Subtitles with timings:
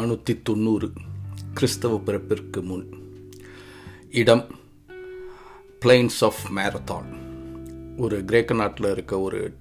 [0.00, 0.92] நானூற்றி தொண்ணூறு
[1.54, 2.86] கிறிஸ்தவ பிறப்பிற்கு முன்.
[4.10, 4.44] இடம்
[5.80, 7.08] பிளைன்ஸ் ஆஃப் மேரத்தான்
[7.96, 9.56] ஒரு கிரேக்க நாட்டில் இருக்க ஒரு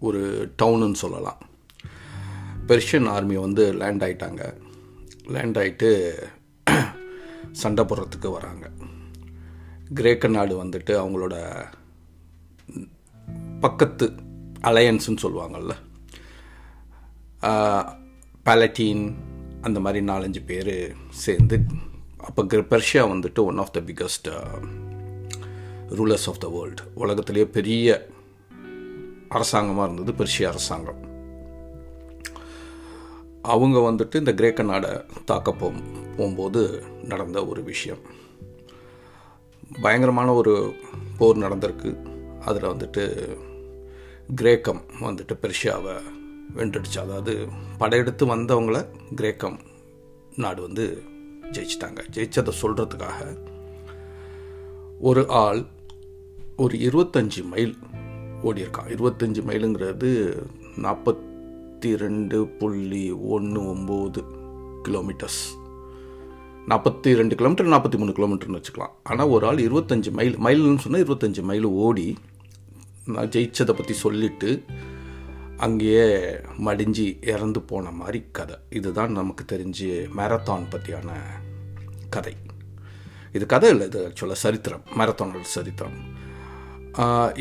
[0.00, 1.38] ஒரு டவுனுன்னு சொல்லலாம்.
[2.66, 4.54] பெர்ஷியன் ஆர்மி வந்து லேண்ட் ஆயிட்டாங்க.
[5.26, 6.12] லேண்ட் ஆகிட்டு
[7.52, 8.70] சண்டை போடுறதுக்கு வராங்க.
[9.94, 11.66] கிரேக்க நாடு வந்துட்டு அவங்களோட
[13.60, 14.12] பக்கத்து
[14.62, 15.74] அலையன்ஸுன்னு சொல்லுவாங்கள்ல
[18.44, 19.04] பேலட்டீன்
[19.60, 21.60] அந்த மாதிரி நாலஞ்சு பேர் சேர்ந்து
[22.16, 24.28] அப்போ பெர்ஷியா வந்துட்டு one of the biggest
[25.88, 28.08] rulers of the world உலகத்திலேயே பெரிய
[29.28, 31.08] அரசாங்கமாக இருந்தது பெர்ஷிய அரசாங்கம்.
[33.42, 34.90] அவங்க வந்துட்டு இந்த கிரேக்க நாடை
[35.24, 35.72] தாக்க போ
[36.16, 37.98] போகும்போது நடந்த ஒரு விஷயம்.
[39.82, 40.74] பயங்கரமான ஒரு
[41.18, 41.96] போர் நடந்திருக்கு.
[42.40, 43.36] அதில் வந்துட்டு
[44.34, 46.02] கிரேக்கம் வந்துட்டு பெர்ஷியாவை
[46.56, 46.98] வென்றுடுச்சு.
[46.98, 47.34] அதாவது
[47.78, 48.78] படையெடுத்து வந்தவங்கள
[49.14, 49.58] கிரேக்கம்
[50.36, 51.02] நாடு வந்து
[51.54, 52.00] ஜெயிச்சிட்டாங்க.
[52.16, 53.20] ஜெயிச்சதை சொல்கிறதுக்காக
[55.08, 55.62] ஒரு ஆள்
[56.56, 57.74] ஒரு இருபத்தஞ்சி மைல்
[58.42, 58.90] ஓடியிருக்கான்.
[58.96, 60.10] இருபத்தஞ்சி மைலுங்கிறது
[60.84, 64.22] நாற்பத்தி ரெண்டு புள்ளி ஒன்று ஒம்பது
[64.86, 65.42] கிலோமீட்டர்ஸ்.
[66.68, 68.94] நாற்பத்தி ரெண்டு கிலோமீட்டர் நாற்பத்தி மூணு கிலோமீட்டர்னு வச்சுக்கலாம்.
[69.02, 72.08] ஆனால் ஒரு ஆள் இருபத்தஞ்சி மைல் மைல்னு சொன்னால் இருபத்தஞ்சி மைல் ஓடி
[73.14, 74.50] நான் ஜெயிச்சதை பற்றி சொல்லிவிட்டு
[75.64, 76.06] அங்கேயே
[76.66, 78.56] மடிஞ்சு இறந்து போன மாதிரி கதை.
[78.78, 79.88] இதுதான் நமக்கு தெரிஞ்சு
[80.18, 81.10] மேரத்தான் பற்றியான
[82.16, 82.34] கதை.
[83.36, 85.98] இது கதை இல்லை இது ஆக்சுவலாக சரித்திரம் மேரத்தானோட சரித்திரம்.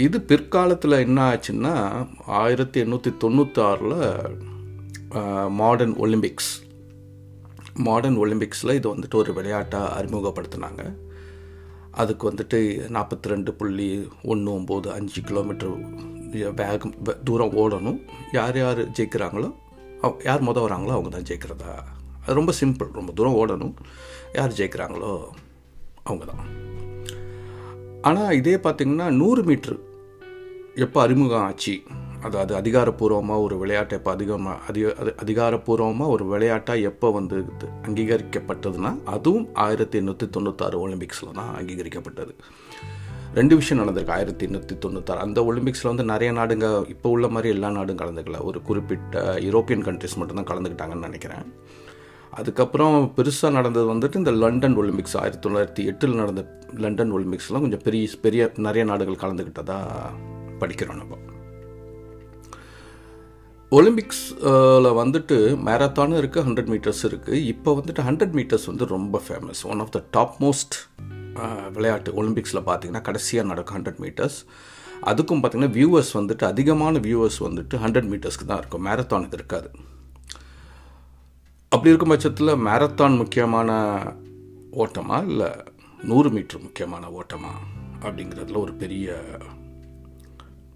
[0.06, 1.74] இது பிற்காலத்தில் என்ன ஆச்சுன்னா
[2.42, 3.98] ஆயிரத்தி எண்ணூற்றி தொண்ணூத்தாறில்
[5.60, 6.52] மாடர்ன் ஒலிம்பிக்ஸ்
[7.88, 10.84] மாடர்ன் ஒலிம்பிக்ஸில் இது வந்துட்டு ஒரு விளையாட்டாக அறிமுகப்படுத்தினாங்க.
[12.02, 12.60] அதுக்கு வந்துட்டு
[12.96, 13.90] நாற்பத்தி ரெண்டு புள்ளி
[14.32, 15.78] ஒன்று ஒம்பது அஞ்சு கிலோமீட்டர்
[16.62, 16.94] வேகம்
[17.28, 18.00] தூரம் ஓடணும்.
[18.38, 19.50] யார் யார் ஜெயிக்கிறாங்களோ
[20.28, 21.72] யார் மொதல் வராங்களோ அவங்க தான் ஜெயிக்கிறதா?
[22.24, 23.76] அது ரொம்ப சிம்பிள் ரொம்ப தூரம் ஓடணும்.
[24.38, 25.14] யார் ஜெயிக்கிறாங்களோ
[26.08, 26.44] அவங்க தான்.
[28.10, 29.78] ஆனால் இதே பார்த்திங்கன்னா நூறு மீட்ரு.
[30.86, 31.74] எப்போ அறிமுகம் ஆச்சு?
[32.28, 37.38] அதாவது அதிகாரப்பூர்வமாக ஒரு விளையாட்டை எப்போ அதிகமாக அதிக அதிகாரப்பூர்வமாக ஒரு விளையாட்டாக எப்போ வந்து
[37.88, 42.34] அங்கீகரிக்கப்பட்டதுன்னா அதுவும் ஆயிரத்தி எண்ணூற்றி தொண்ணூத்தாறு ஒலிம்பிக்ஸில் தான் அங்கீகரிக்கப்பட்டது.
[43.38, 44.16] ரெண்டு விஷயம் நடந்திருக்கு.
[44.18, 45.24] ஆயிரத்தி எண்ணூற்றி தொண்ணூத்தாறு.
[45.26, 48.40] அந்த ஒலிம்பிக்ஸில் வந்து நிறைய நாடுங்க இப்போ உள்ள மாதிரி எல்லா நாடும் கலந்துக்கல.
[48.42, 51.46] ஒரு குறிப்பிட்ட யூரோப்பியன் கண்ட்ரிஸ் மட்டும்தான் கலந்துக்கிட்டாங்கன்னு நினைக்கிறேன்.
[52.32, 56.42] அதுக்கப்புறம் பெருசாக நடந்தது வந்துட்டு இந்த லண்டன் ஒலிம்பிக்ஸ் ஆயிரத்தி தொள்ளாயிரத்தி எட்டில் நடந்த
[56.78, 60.14] லண்டன் ஒலிம்பிக்ஸ்லாம் கொஞ்சம் பெரிய பெரிய நிறைய நாடுகள் கலந்துக்கிட்டதாக
[60.60, 61.18] படிக்கிறோம் நம்ம.
[63.72, 69.80] ஒலிம்பிக்ஸில் வந்துட்டு மேரத்தானும் இருக்குது ஹண்ட்ரட் மீட்டர்ஸ் இருக்குது இப்போ வந்துட்டு ஹண்ட்ரட் மீட்டர்ஸ் வந்து ரொம்ப famous one
[69.80, 70.78] of the top most
[71.76, 74.38] விளையாட்டு ஒலிம்பிக்ஸில் பார்த்தீங்கன்னா கடைசியாக நடக்கும் ஹண்ட்ரட் மீட்டர்ஸ்
[75.10, 78.86] அதுக்கும் பார்த்திங்கன்னா வியூவர்ஸ் வந்துட்டு அதிகமான வியூவர்ஸ் வந்துட்டு ஹண்ட்ரட் மீட்டர்ஸ்க்கு தான் இருக்கும்.
[78.88, 79.70] மேரத்தான் இது இருக்காது.
[81.72, 83.70] அப்படி இருக்கும் பட்சத்தில் மேரத்தான் முக்கியமான
[84.84, 85.50] ஓட்டமா இல்லை
[86.10, 87.54] நூறு மீட்டர் முக்கியமான ஓட்டமா
[88.04, 89.18] அப்படிங்கிறதுல ஒரு பெரிய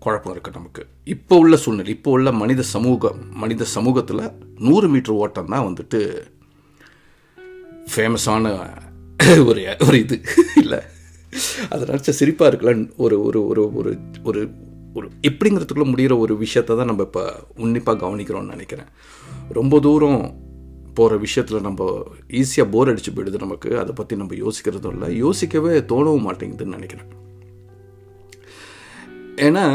[0.04, 0.84] குழப்பம் இருக்குது நமக்கு.
[1.14, 4.24] இப்போ உள்ள சூழ்நிலை இப்போ உள்ள மனித சமூகம் மனித சமூகத்தில்
[4.68, 6.02] நூறு மீட்டர் ஓட்டம் தான் வந்துட்டு
[7.94, 8.52] ஃபேமஸான
[9.50, 10.18] ஒரு ஒரு இது.
[10.62, 10.80] இல்லை.
[11.70, 12.84] அதை நினச்ச சிரிப்பாக இருக்கலாம்.
[13.06, 13.92] ஒரு ஒரு ஒரு ஒரு
[14.30, 14.42] ஒரு
[14.98, 17.24] ஒரு எப்படிங்கிறதுக்குள்ள முடிகிற ஒரு விஷயத்த தான் நம்ம இப்போ
[17.58, 18.90] உன்னிப்பாக கவனிக்கிறோம்னு நினைக்கிறேன்.
[19.60, 20.22] ரொம்ப தூரம்
[20.98, 21.88] போகிற விஷயத்தில் நம்ம
[22.40, 23.70] ஈஸியாக போர் அடித்து போயிடுது நமக்கு.
[23.78, 25.10] அதை பற்றி நம்ம யோசிக்கிறதும் இல்லை.
[25.18, 27.10] யோசிக்கவே தோணவும் மாட்டேங்குதுன்னு நினைக்கிறேன்.
[29.48, 29.66] ஏன்னா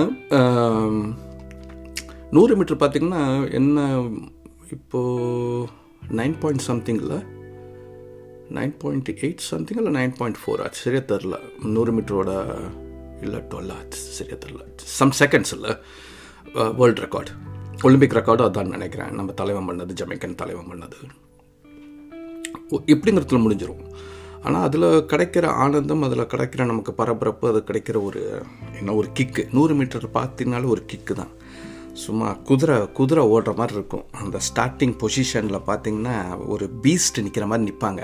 [2.37, 3.25] நூறு மீட்டர் பார்த்திங்கன்னா
[3.58, 3.78] என்ன
[4.76, 5.69] இப்போது
[6.19, 7.16] நைன் பாயிண்ட் சம்திங்கில்
[8.56, 10.81] நைன் பாயிண்ட் எயிட் சம்திங் இல்லை நைன் பாயிண்ட் ஃபோர் ஆச்சு?
[10.84, 11.36] சரியாக தெரில
[11.75, 12.31] நூறு மீட்டரோட
[13.25, 14.00] இல்லை டுவெல் ஆச்சு.
[14.19, 14.62] சரியாக தெரில
[14.99, 15.72] சம் செகண்ட்ஸ் இல்லை.
[16.81, 17.32] வேர்ல்டு ரெக்கார்டு
[17.87, 19.12] ஒலிம்பிக் ரெக்கார்டு அதான் நினைக்கிறேன்.
[19.19, 20.99] நம்ம தலைவன் பண்ணது ஜமைக்கன் தலைவன் பண்ணது.
[22.93, 23.84] இப்படிங்கிறதுல முடிஞ்சிடும்
[24.46, 28.20] ஆனால் அதில் கிடைக்கிற ஆனந்தம் அதில் கிடைக்கிற நமக்கு பரபரப்பு அது கிடைக்கிற ஒரு
[28.78, 31.32] என்ன ஒரு கிக்கு நூறு மீட்டர் பார்த்தீங்கனாலும் ஒரு கிக்கு தான்.
[32.02, 34.05] சும்மா குதிரை குதிரை ஓடுற மாதிரி இருக்கும்.
[34.22, 36.17] அந்த ஸ்டார்டிங் பொசிஷனில் பார்த்தீங்கன்னா
[36.55, 38.02] ஒரு பீஸ்ட் நிற்கிற மாதிரி நிற்பாங்க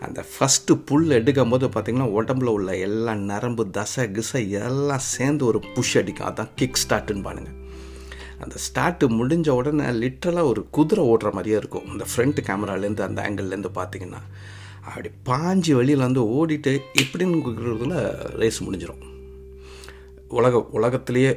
[0.00, 5.60] அந்த ஃபஸ்ட்டு புல் எடுக்கும் போது பார்த்திங்கன்னா உடம்புல உள்ள எல்லா நரம்பு தசை கிசை எல்லாம் சேர்ந்து ஒரு
[5.74, 6.28] புஷ் அடிக்கும்.
[6.28, 7.56] அதான் கிக் ஸ்டார்ட்டுன்னு பாருங்கள்
[8.38, 11.86] அந்த ஸ்டார்ட்டு முடிஞ்ச உடனே லிட்ரலாக ஒரு குதிரை ஓடுற மாதிரியே இருக்கும்.
[11.92, 14.20] இந்த ஃப்ரண்ட் கேமராலேருந்து அந்த ஆங்கிள்லேருந்து பார்த்தீங்கன்னா
[14.84, 17.96] அப்படி பாஞ்சு வெளியில் வந்து ஓடிட்டு இப்படிங்கிறதுல
[18.34, 19.02] ரேஸ் முடிஞ்சிடும்
[20.28, 21.32] உலக உலகத்திலேயே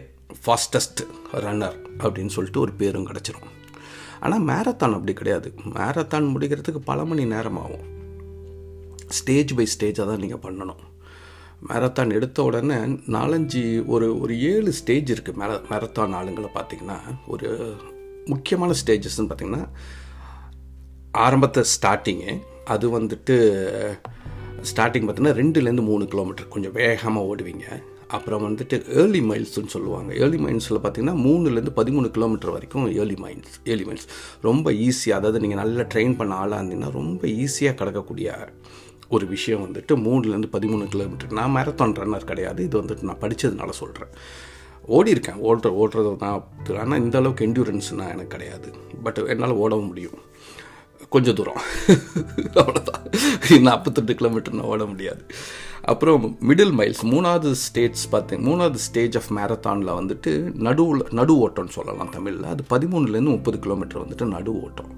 [0.45, 1.01] ஃபாஸ்டஸ்ட்
[1.33, 3.49] ரன்னர் அப்படின்னு சொல்லிட்டு ஒரு பேரும் கிடச்சிரும்.
[4.19, 5.53] ஆனால் மேரத்தான் அப்படி கிடையாது.
[5.65, 7.99] மேரத்தான் முடிக்கிறதுக்கு பல மணி நேரம் ஆகும்
[9.19, 10.81] ஸ்டேஜ் பை ஸ்டேஜாக தான் நீங்கள் பண்ணணும்.
[11.69, 12.77] மேரத்தான் எடுத்த உடனே
[13.15, 13.63] நாலஞ்சு
[13.93, 16.97] ஒரு ஒரு ஏழு ஸ்டேஜ் இருக்குது மேர மேரத்தான் ஆளுங்களை பார்த்தீங்கன்னா
[17.33, 17.49] ஒரு
[18.33, 19.63] முக்கியமான ஸ்டேஜஸ்ன்னு பார்த்தீங்கன்னா
[21.25, 22.33] ஆரம்பத்தை ஸ்டார்டிங்கு
[22.73, 23.35] அது வந்துட்டு
[24.69, 27.65] ஸ்டார்டிங் பார்த்தீங்கன்னா ரெண்டுலேருந்து மூணு கிலோமீட்டர் கொஞ்சம் வேகமாக ஓடுவீங்க.
[28.15, 30.09] அப்புறம் வந்துட்டு ஏர்லி மைல்ஸ்னு சொல்லுவாங்க.
[30.23, 34.07] ஏர்லி மைல்ஸில் பார்த்தீங்கன்னா மூணுலேருந்து பதிமூணு கிலோமீட்டர் வரைக்கும் ஏர்லி மைல்ஸ் ஏர்லி மைல்ஸ்
[34.47, 38.29] ரொம்ப ஈஸியாக அதாவது நீங்கள் நல்லா ட்ரெயின் பண்ண ஆளாக இருந்தீங்கன்னா ரொம்ப ஈஸியாக கிடக்கக்கூடிய
[39.11, 42.63] ஒரு விஷயம் வந்துட்டு மூணுலேருந்து பதிமூணு கிலோமீட்டர் நான் மேரத்தான் ரன்னர் கிடையாது.
[42.63, 44.13] இது வந்துட்டு நான் படித்ததுனால சொல்கிறேன்
[44.97, 46.47] ஓடி இருக்கேன் ஓடுற ஓடுறது தான்
[46.79, 48.69] ஆனால் இந்த அளவுக்கு என்டூரன்ஸ்னால் எனக்கு கிடையாது.
[49.03, 50.19] பட் என்னால் ஓடவும் முடியும்.
[51.09, 51.61] கொஞ்சம் தூரம்.
[52.59, 55.25] அவ்வளோதான் நாற்பத்தெட்டு கிலோமீட்டர்னு ஓட முடியாது.
[55.83, 60.33] அப்புறம் மிடில் மைல்ஸ் மூணாவது ஸ்டேட்ஸ் பார்த்தீங்க மூணாவது ஸ்டேஜ் ஆஃப் மேரத்தானில் வந்துட்டு
[60.67, 62.43] நடுவில் நடு ஓட்டம்னு சொல்லலாம் தமிழில்.
[62.43, 64.91] அது பதிமூணுலேருந்து முப்பது கிலோமீட்டர் வந்துட்டு நடு ஓட்டம்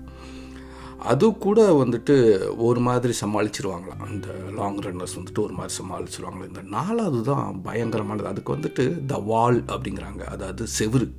[1.03, 4.03] அது கூட வந்துட்டு ஒரு மாதிரி சமாளிச்சிருவாங்களாம்.
[4.07, 8.21] அந்த லாங் ரன்னர்ஸ் வந்துட்டு ஒரு மாதிரி சமாளிச்சிருவாங்களா இந்த நாலாவது தான் பயங்கரமானது.
[8.21, 10.23] அதுக்கு வந்துட்டு த வால் அப்படிங்கிறாங்க.
[10.23, 11.11] அதாவது செவுரு.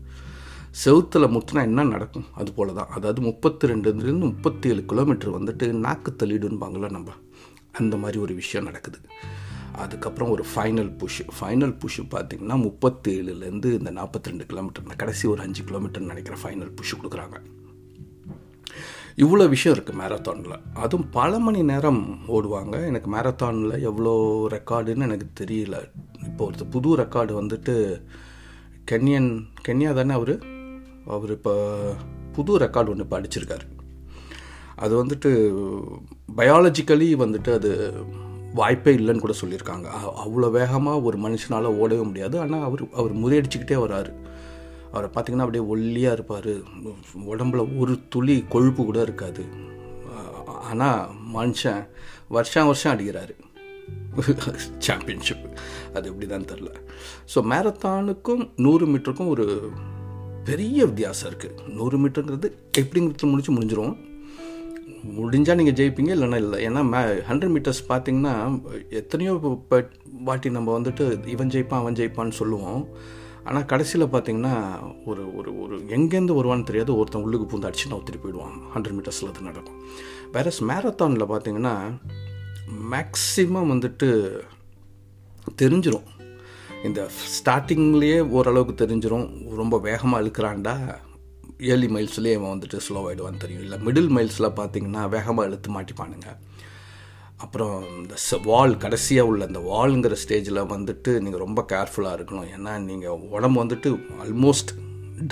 [0.84, 2.24] செவுத்தில் முத்துனா என்ன நடக்கும்?
[2.34, 7.10] அது போல தான் அதாவது முப்பத்தி ரெண்டுலேருந்து முப்பத்தி ஏழு கிலோமீட்டர் வந்துட்டு நாக்கு தள்ளிடுன்பாங்கள நம்ம.
[7.72, 8.98] அந்த மாதிரி ஒரு விஷயம் நடக்குது.
[9.72, 15.64] அதுக்கப்புறம் ஒரு ஃபைனல் புஷ் ஃபைனல் புஷ் பார்த்திங்கன்னா முப்பத்தேழுலேருந்து இந்த நாற்பத்தி ரெண்டு கிலோமீட்டர் கடைசி ஒரு அஞ்சு
[15.64, 17.38] கிலோமீட்டர் நினைக்கிற ஃபைனல் புஷ் கொடுக்குறாங்க.
[19.22, 22.00] இவ்வளோ விஷயம் இருக்குது மேரத்தானில் அதுவும் பல மணி நேரம்
[22.36, 22.74] ஓடுவாங்க.
[22.90, 24.14] எனக்கு மேரத்தானில் எவ்வளோ
[24.54, 25.76] ரெக்கார்டுன்னு எனக்கு தெரியல.
[26.28, 27.74] இப்போ ஒருத்தர் புது ரெக்கார்டு வந்துட்டு
[28.90, 29.30] கென்யன்
[29.66, 30.34] கென்யா தானே அவர்?
[31.16, 31.54] அவர் இப்போ
[32.36, 33.66] புது ரெக்கார்டு ஒன்று இப்போ அடிச்சிருக்காரு
[34.84, 35.30] அது வந்துட்டு
[36.38, 37.70] பயாலஜிக்கலி வந்துட்டு அது
[38.60, 39.86] வாய்ப்பே இல்லைன்னு கூட சொல்லியிருக்காங்க.
[40.24, 42.36] அவ்வளோ வேகமாக ஒரு மனுஷனால் ஓடவே முடியாது.
[42.40, 44.12] ஆனால் அவர் அவர் முறியடிச்சுக்கிட்டே வராரு.
[44.94, 46.52] அவரை பார்த்திங்கன்னா அப்படியே ஒல்லியாக இருப்பார்.
[47.32, 49.44] உடம்புல ஒரு துளி கொழுப்பு கூட இருக்காது.
[50.70, 51.00] ஆனால்
[51.36, 51.82] மனுஷன்
[52.36, 53.34] வருஷம் வருஷம் அடிக்கிறாரு.
[54.86, 55.46] சாம்பியன்ஷிப்
[55.96, 56.70] அது எப்படி தான் தெரில
[57.32, 59.46] ஸோ மேரத்தானுக்கும் நூறு மீட்டருக்கும் ஒரு
[60.48, 62.48] பெரிய வித்தியாசம் இருக்குது நூறு மீட்டருங்கிறது
[62.80, 63.94] எப்படிங்கிறது முடிச்சு முடிஞ்சிடும்
[65.18, 66.58] முடிஞ்சால் நீங்கள் ஜெயிப்பீங்க இல்லைன்னா இல்லை.
[66.66, 67.00] ஏன்னா மே
[67.30, 68.34] ஹண்ட்ரட் மீட்டர்ஸ் பார்த்தீங்கன்னா
[69.00, 69.78] எத்தனையோ இப்போ
[70.28, 71.04] வாட்டி நம்ம வந்துட்டு
[71.34, 72.82] இவன் ஜெயிப்பான் அவன் ஜெயிப்பான்னு சொல்லுவோம்.
[73.48, 74.54] ஆனால் கடைசியில் பார்த்தீங்கன்னா
[75.10, 76.92] ஒரு ஒரு ஒரு எங்கேருந்து வருவான்னு தெரியாது.
[77.00, 78.56] ஒருத்தன் உள்ளுக்கு பூந்து அடிச்சு நான் திருப்பி போயிடுவான்.
[78.74, 79.78] ஹண்ட்ரட் மீட்டர்ஸில் அது நடக்கும்.
[80.34, 81.74] வேறஸ் மேரத்தானில் பார்த்தீங்கன்னா
[82.92, 84.08] மேக்ஸிமம் வந்துட்டு
[85.62, 86.08] தெரிஞ்சிடும்
[86.88, 87.00] இந்த
[87.34, 89.28] ஸ்டார்டிங்லேயே ஓரளவுக்கு தெரிஞ்சிடும்
[89.60, 90.74] ரொம்ப வேகமாக இழுக்கிறான்டா
[91.72, 93.62] ஏர்லி மைல்ஸ்லேயே அவன் வந்துட்டு ஸ்லோவாகிடுவான்னு தெரியும்.
[93.66, 96.30] இல்லை மிடில் மைல்ஸில் பார்த்தீங்கன்னா வேகமாக இழுத்து மாட்டிப்பானுங்க.
[97.44, 98.14] அப்புறம் இந்த
[98.44, 102.48] வால் கடைசியாக உள்ள அந்த வால்ங்கிற ஸ்டேஜில் வந்துட்டு நீங்கள் ரொம்ப கேர்ஃபுல்லாக இருக்கணும்.
[102.56, 103.90] ஏன்னா நீங்கள் உடம்பு வந்துட்டு
[104.24, 104.72] ஆல்மோஸ்ட்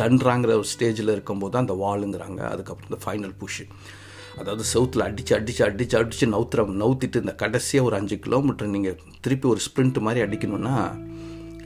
[0.01, 3.67] டன்றாங்கிற ஒரு ஸ்டேஜில் இருக்கும்போது தான் அந்த வாலுங்கிறாங்க அதுக்கப்புறம் இந்த ஃபைனல் புஷ்ஷு
[4.41, 9.47] அதாவது சவுத்தில் அடித்து அடித்து அடித்து அடித்து நவுத்துற நவுத்திட்டு இந்த கடைசியாக ஒரு அஞ்சு கிலோமீட்டர் நீங்கள் திருப்பி
[9.49, 10.77] ஒரு ஸ்ப்ரிண்ட் மாதிரி அடிக்கணும்னா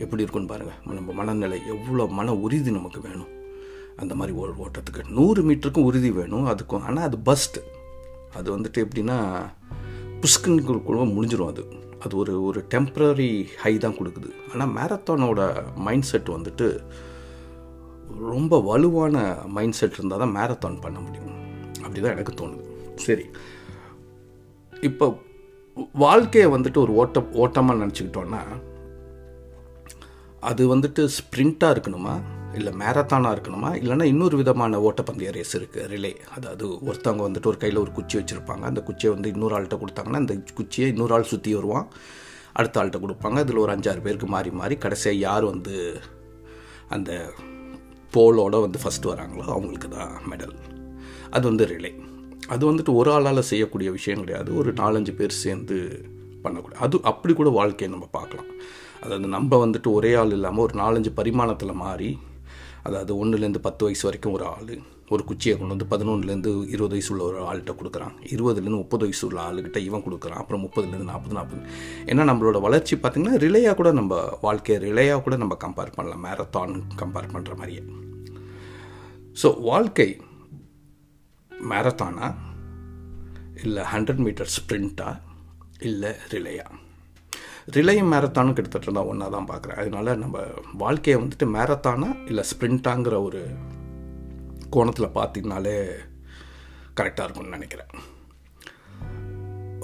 [0.05, 3.31] எப்படி இருக்குன்னு பாருங்கள் நம்ம மனநிலை எவ்வளோ மன உறுதி நமக்கு வேணும்.
[3.97, 5.03] அந்த மாதிரி ஓ ஓட்டத்துக்கு.
[5.19, 6.47] நூறு மீட்டருக்கும் உறுதி வேணும்.
[6.47, 7.63] அதுக்கும் ஆனால் அது பஸ்ட்டு
[8.39, 9.19] அது வந்துட்டு எப்படின்னா
[10.27, 11.65] புஷ்குன்னு முடிஞ்சிடும் அது.
[12.01, 14.31] அது ஒரு ஒரு டெம்ப்ரரி ஹை தான் கொடுக்குது.
[14.53, 16.81] ஆனால் மேரத்தானோட மைண்ட் செட் வந்துட்டு
[18.19, 21.31] ரொம்ப வலுவான மைண்ட் செட் இருந்தால் தான் மேரத்தான் பண்ண முடியும்.
[21.83, 22.95] அப்படி தான் எனக்கு தோணுது.
[22.95, 23.27] சரி.
[24.81, 25.19] இப்போ
[25.93, 28.43] வாழ்க்கையை வந்துட்டு ஒரு ஓட்ட ஓட்டமாக நினச்சிக்கிட்டோன்னா
[30.41, 32.21] அது வந்துட்டு ஸ்ப்ரிண்ட்டாக இருக்கணுமா?
[32.59, 33.71] இல்லை மேரத்தானாக இருக்கணுமா?
[33.83, 38.65] இல்லைனா இன்னொரு விதமான ஓட்டப்பந்தய ரேஸ் இருக்குது ரிலே அதாவது ஒருத்தவங்க வந்துட்டு ஒரு கையில் ஒரு குச்சி வச்சுருப்பாங்க.
[38.71, 41.87] அந்த குச்சியை வந்து இன்னொரு ஆள்கிட்ட கொடுத்தாங்கன்னா அந்த குச்சியை இன்னொரு ஆள் சுற்றி வருவான்.
[42.59, 43.39] அடுத்த ஆள்கிட்ட கொடுப்பாங்க.
[43.45, 45.75] அதில் ஒரு அஞ்சாறு பேருக்கு மாறி மாறி கடைசியாக யார் வந்து
[46.97, 47.11] அந்த
[48.17, 50.55] போலோட வந்து ஃபஸ்ட்டு வராங்களோ அவங்களுக்கு தான் மெடல்
[51.37, 51.93] அது வந்து ரிலே
[52.55, 54.51] அது வந்துட்டு ஒரு ஆளால் செய்யக்கூடிய விஷயம் கிடையாது.
[54.61, 55.77] ஒரு நாலஞ்சு பேர் சேர்ந்து
[56.45, 58.51] பண்ணக்கூடிய அது அப்படி கூட வாழ்க்கையை நம்ம பார்க்கலாம்.
[59.05, 62.11] அதாவது நம்ம வந்துட்டு ஒரே ஆள் இல்லாமல் ஒரு நாலஞ்சு பரிமாணத்தில் மாறி
[62.87, 64.77] அதாவது ஒன்றுலேருந்து பத்து வயசு வரைக்கும் ஒரு ஆள்.
[65.15, 69.39] ஒரு குச்சியை கொண்டு வந்து பதினொன்றுலேருந்து இருபது வயசு உள்ள ஒரு ஆள்கிட்ட கொடுக்குறான் இருபதுலேருந்து முப்பது வயசு உள்ள
[69.49, 70.41] ஆளுகிட்ட இவன் கொடுக்குறான்.
[70.43, 71.61] அப்புறம் முப்பதுலேருந்து நாற்பது நாற்பது.
[72.11, 76.25] ஏன்னா நம்மளோட வளர்ச்சி பார்த்திங்கன்னா ரிலேயாக கூட நம்ம வாழ்க்கையை ரிலேயாக கூட நம்ம கம்பேர் பண்ணலாம்.
[76.27, 77.85] மேரத்தான் கம்பேர் பண்ணுற மாதிரியே.
[79.43, 80.09] ஸோ வாழ்க்கை
[81.73, 82.27] மேரத்தானா
[83.65, 85.11] இல்லை ஹண்ட்ரட் மீட்டர் ஸ்ப்ரிண்ட்டா
[85.89, 86.67] இல்லை ரிலேயா?
[87.75, 90.43] ரிலேயும் மேரத்தானும் கிட்டத்தட்ட தான் ஒன்றா தான் பார்க்குறேன் அதனால நம்ம
[90.83, 93.41] வாழ்க்கையை வந்துட்டு மேரத்தானா இல்லை ஸ்ப்ரிண்ட்டாங்கிற ஒரு
[94.75, 95.75] கோணத்தில் பார்த்தீங்கனாலே
[96.99, 97.91] கரெக்டாக இருக்கும்னு நினைக்கிறேன்.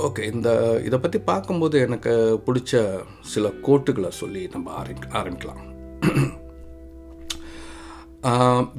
[0.06, 0.48] ஓகே இந்த
[0.88, 2.12] இதை பற்றி பார்க்கும்போது எனக்கு
[2.46, 2.82] பிடிச்ச
[3.32, 5.62] சில கோட்டுகளை சொல்லி நம்ம ஆரம்பி ஆரம்பிக்கலாம்.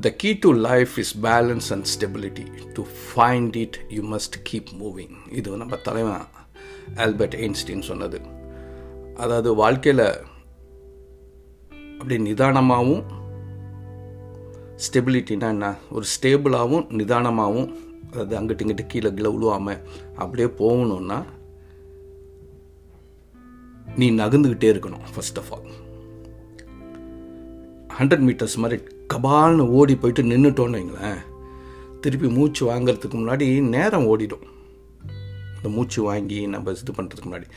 [0.06, 2.46] The key to life is balance and stability
[2.78, 6.24] to find it you must keep moving இது நம்ம தலைவன்
[7.06, 8.20] ஆல்பர்ட் ஐன்ஸ்டீன் சொன்னது.
[9.16, 10.08] அதாவது வாழ்க்கையில்
[12.00, 13.04] அப்படி நிதானமாகவும்
[14.86, 15.76] ஸ்டெபிலிட்டினா என்ன?
[15.92, 17.70] ஒரு ஸ்டேபிளாகவும் நிதானமாகவும்
[18.12, 19.82] அதாவது அங்கிட்டு இங்கிட்டு கீழே கீழே விழுவாமல்
[20.16, 21.24] அப்படியே போகணுன்னா
[23.96, 25.70] நீ நகர்ந்துக்கிட்டே இருக்கணும் first of all
[28.00, 31.22] hundred meters மாதிரி கபால்னு ஓடி போயிட்டு நின்றுட்டோன்னு வைங்களேன்
[32.02, 34.46] திருப்பி மூச்சு வாங்குறதுக்கு முன்னாடி நேரம் ஓடிடும்.
[35.56, 37.48] இந்த மூச்சு வாங்கி நம்ம இது பண்ணுறதுக்கு முன்னாடி.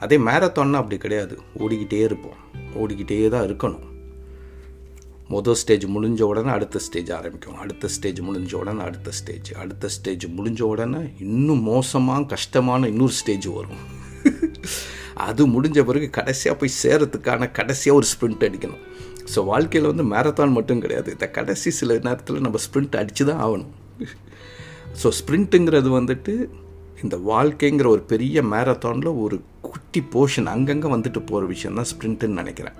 [0.00, 1.38] அதே மேரத்தான்னா அப்படி கிடையாது.
[1.58, 2.38] ஓடிக்கிட்டே இருப்போம்.
[2.74, 3.84] ஓடிக்கிட்டே தான் இருக்கணும்.
[5.30, 7.56] மொதல் ஸ்டேஜ் முடிஞ்ச உடனே அடுத்த ஸ்டேஜ் ஆரம்பிக்கும்.
[7.56, 13.46] அடுத்த ஸ்டேஜ் முடிஞ்ச உடனே அடுத்த ஸ்டேஜ் அடுத்த ஸ்டேஜ் முடிஞ்ச உடனே இன்னும் மோசமாக கஷ்டமான இன்னொரு ஸ்டேஜ்
[13.46, 13.80] வரும்.
[15.14, 18.82] அது முடிஞ்ச பிறகு கடைசியாக போய் சேரத்துக்கான கடைசியாக ஒரு ஸ்ப்ரிண்ட் அடிக்கணும்.
[19.34, 21.10] ஸோ வாழ்க்கையில் வந்து மேரத்தான் மட்டும் கிடையாது.
[21.10, 23.72] இந்த கடைசி சில நேரத்தில் நம்ம ஸ்ப்ரிண்ட் அடித்து தான் ஆகணும்.
[25.02, 26.48] ஸோ ஸ்ப்ரிண்ட்டுங்கிறது வந்துட்டு
[27.02, 32.76] இந்த வாழ்க்கைங்கிற ஒரு பெரிய மேரத்தானில் ஒரு குட்டி போர்ஷன் அங்கங்கே வந்துட்டு போகிற விஷயம் தான் ஸ்ப்ரிண்ட்டுன்னு நினைக்கிறேன்.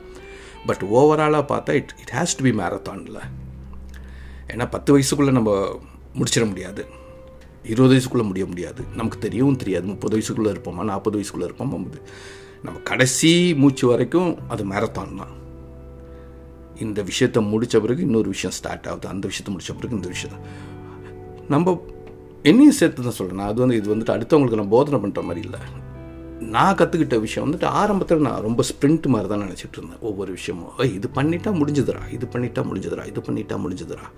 [0.69, 3.21] பட் ஓவராலாக பார்த்தா it it has to be மேரத்தானில்
[4.53, 5.53] ஏன்னா பத்து வயசுக்குள்ளே நம்ம
[6.19, 6.83] முடிச்சிட முடியாது.
[7.73, 8.83] இருபது வயசுக்குள்ளே முடிய முடியாது.
[8.99, 9.87] நமக்கு தெரியவும் தெரியாது.
[9.93, 11.79] முப்பது வயசுக்குள்ளே இருப்போமா நாற்பது வயசுக்குள்ளே இருப்போமா
[12.67, 13.31] நம்ம கடைசி
[13.63, 15.33] மூச்சு வரைக்கும் அது மேரத்தான் தான்.
[16.85, 19.07] இந்த விஷயத்தை முடித்த பிறகு இன்னொரு விஷயம் ஸ்டார்ட் ஆகுது.
[19.15, 20.39] அந்த விஷயத்தை முடித்த பிறகு இந்த விஷயம்.
[21.53, 21.75] நம்ம
[22.51, 25.61] என்னையும் சேர்த்து தான் சொல்கிறேன் அது வந்து இது வந்துட்டு அடுத்தவங்களுக்கு நான் போதனை பண்ணுற மாதிரி இல்லை.
[26.55, 30.01] நான் கற்றுக்கிட்ட விஷயம் வந்துட்டு ஆரம்பத்தில் நான் ரொம்ப ஸ்ப்ரிண்ட் மாதிரி தான் நினச்சிட்டு இருந்தேன்.
[30.01, 30.73] ஒவ்வொரு விஷயமும்.
[30.79, 34.09] ஏய் இது பண்ணிட்டா முடிஞ்சுதுரா இது பண்ணிட்டா முடிஞ்சுதுரா இது பண்ணிட்டா முடிஞ்சுதுரா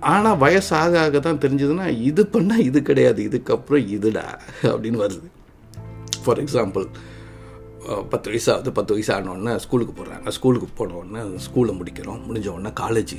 [0.00, 3.22] ஆனால் வயசு ஆக ஆக தான் தெரிஞ்சதுன்னா இது பண்ணால் இது கிடையாது.
[3.28, 4.24] இதுக்கப்புறம் இதுடா.
[4.62, 5.28] அப்படின்னு வருது.
[6.24, 6.86] ஃபார் எக்ஸாம்பிள்
[8.08, 12.20] பத்து வயசாகுது பத்து வயசு ஆனோடனே ஸ்கூலுக்கு போடுறாங்க ஸ்கூலுக்கு போன ஸ்கூலை முடிக்கிறோம்.
[12.28, 13.14] முடிஞ்ச உடனே காலேஜ்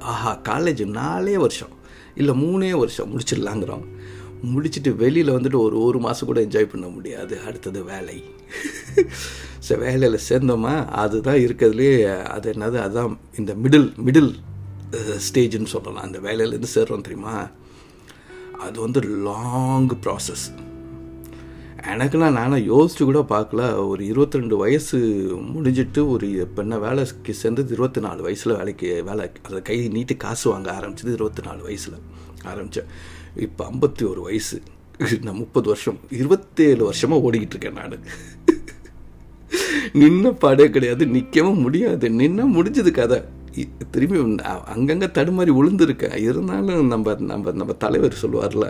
[0.00, 1.74] ஆஹா காலேஜ் நாலே வருஷம்.
[2.14, 3.84] இல்லை மூணே வருஷம் முடிச்சிடலாங்கிறோம்.
[4.42, 7.34] முடிச்சுட்டு வெளியில் வந்துட்டு ஒரு ஒரு மாதம் கூட என்ஜாய் பண்ண முடியாது.
[7.40, 8.18] அடுத்தது வேலை.
[9.68, 11.90] ஸோ வேலையில் சேர்ந்தோமா அதுதான் இருக்கிறதுலே
[12.36, 14.30] அது என்னது அதுதான் இந்த மிடில் மிடில்
[15.26, 16.06] ஸ்டேஜ்னு சொல்லலாம்.
[16.06, 17.36] அந்த வேலையிலேருந்து சேர்றோம் தெரியுமா?
[18.66, 20.46] அது வந்து லாங் ப்ராசஸ்
[21.92, 23.62] எனக்குலாம் நானும் யோசிச்சு கூட பார்க்கல.
[23.88, 24.96] ஒரு இருபத்தி ரெண்டு வயசு
[25.52, 30.70] முடிஞ்சிட்டு ஒரு பெண்ணை வேலைக்கு சேர்ந்தது இருபத்தி நாலு வயசில் வேலைக்கு வேலை அதை கை நீட்டி காசு வாங்க
[30.78, 31.96] ஆரம்பிச்சது இருபத்தி நாலு வயசில்
[32.44, 32.90] ஆரம்பித்தேன்
[33.46, 34.62] இப்போ ஐம்பத்தி ஒரு வயசு.
[35.22, 35.98] நான் முப்பது வருஷம்.
[36.10, 37.98] இருபத்தேழு வருஷமாக ஓடிக்கிட்டு இருக்கேன் நான்.
[39.94, 41.04] நின்ன பாடே கிடையாது.
[41.06, 42.08] நிற்கவும் முடியாது.
[42.08, 43.18] நின்னா முடிஞ்சது கதை.
[43.90, 44.42] திரும்பி
[44.74, 48.66] அங்கங்கே தடுமாறி விழுந்திருக்கேன் இருந்தாலும் நம்ம நம்ம நம்ம தலைவர் சொல்லுவார்ல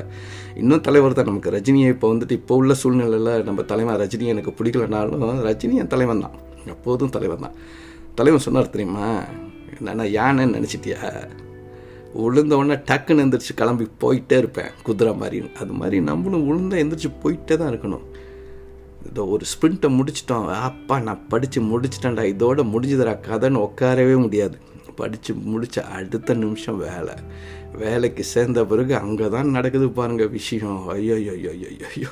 [0.56, 1.50] இன்னும் தலைவர் தான் நமக்கு.
[1.50, 6.36] ரஜினியை இப்போ வந்துட்டு இப்போ உள்ள சூழ்நிலையில் நம்ம தலைவன் ரஜினி எனக்கு பிடிக்கலனாலும் ரஜினி என் தலைவன் தான்.
[6.66, 7.56] எப்போதும் தலைவன் தான்.
[8.14, 9.08] தலைவன் சொன்னார் தெரியுமா?
[9.78, 11.28] என்னென்னா யானைன்னு நினச்சிட்டியா?
[12.14, 14.70] உளுந்த உடனே டக்குன்னு எந்திரிச்சு கிளம்பி போயிட்டே இருப்பேன்.
[14.82, 18.06] குதிரை மாதிரி அது மாதிரி நம்மளும் விழுந்தா எந்திரிச்சு போயிட்டே தான் இருக்கணும்.
[19.08, 20.46] இதோ ஒரு ஸ்ப்ரிண்ட்டை முடிச்சிட்டோம்.
[20.70, 22.24] அப்பா நான் படித்து முடிச்சிட்டேன்டா.
[22.34, 23.14] இதோட முடிஞ்சதுடா.
[23.28, 24.58] கதைன்னு உட்காரவே முடியாது.
[25.00, 27.14] படித்து முடித்த அடுத்த நிமிஷம் வேலை.
[27.82, 30.88] வேலைக்கு சேர்ந்த பிறகு அங்கே தான் நடக்குது பாருங்கள் விஷயம்.
[30.88, 32.10] ஐயோ ஐயோ ஐயோ ஐயோ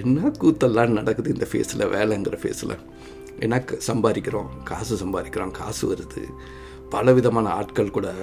[0.00, 2.74] என்ன கூத்தெல்லாம் நடக்குது இந்த ஃபேஸில் வேலைங்கிற ஃபேஸில்
[3.46, 4.48] எனக்கு சம்பாதிக்கிறோம்.
[4.64, 5.50] காசு சம்பாதிக்கிறோம்.
[5.50, 6.22] காசு வருது.
[6.90, 8.14] பல விதமான ஆட்கள் கூட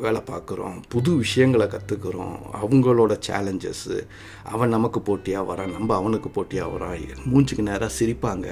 [0.00, 0.82] வேலை பார்க்குறோம்.
[0.88, 4.06] புது விஷயங்களை கற்றுக்குறோம் அவங்களோட சேலஞ்சஸ்ஸு
[4.44, 7.16] அவன் நமக்கு போட்டியாக வரான் நம்ம அவனுக்கு போட்டியாக வரான்.
[7.32, 8.46] மூஞ்சுக்கு நேராக சிரிப்பாங்க.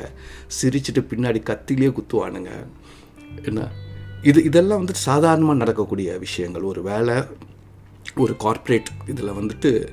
[0.62, 2.50] சிரிச்சுட்டு பின்னாடி கத்திலே குத்துவானுங்க.
[3.44, 3.68] என்ன?
[4.23, 6.62] இது இதெல்லாம் வந்துட்டு சாதாரணமாக நடக்கக்கூடிய விஷயங்கள்.
[6.62, 7.14] ஒரு வேலை
[8.16, 9.88] ஒரு கார்ப்பரேட் இதில் வந்துட்டு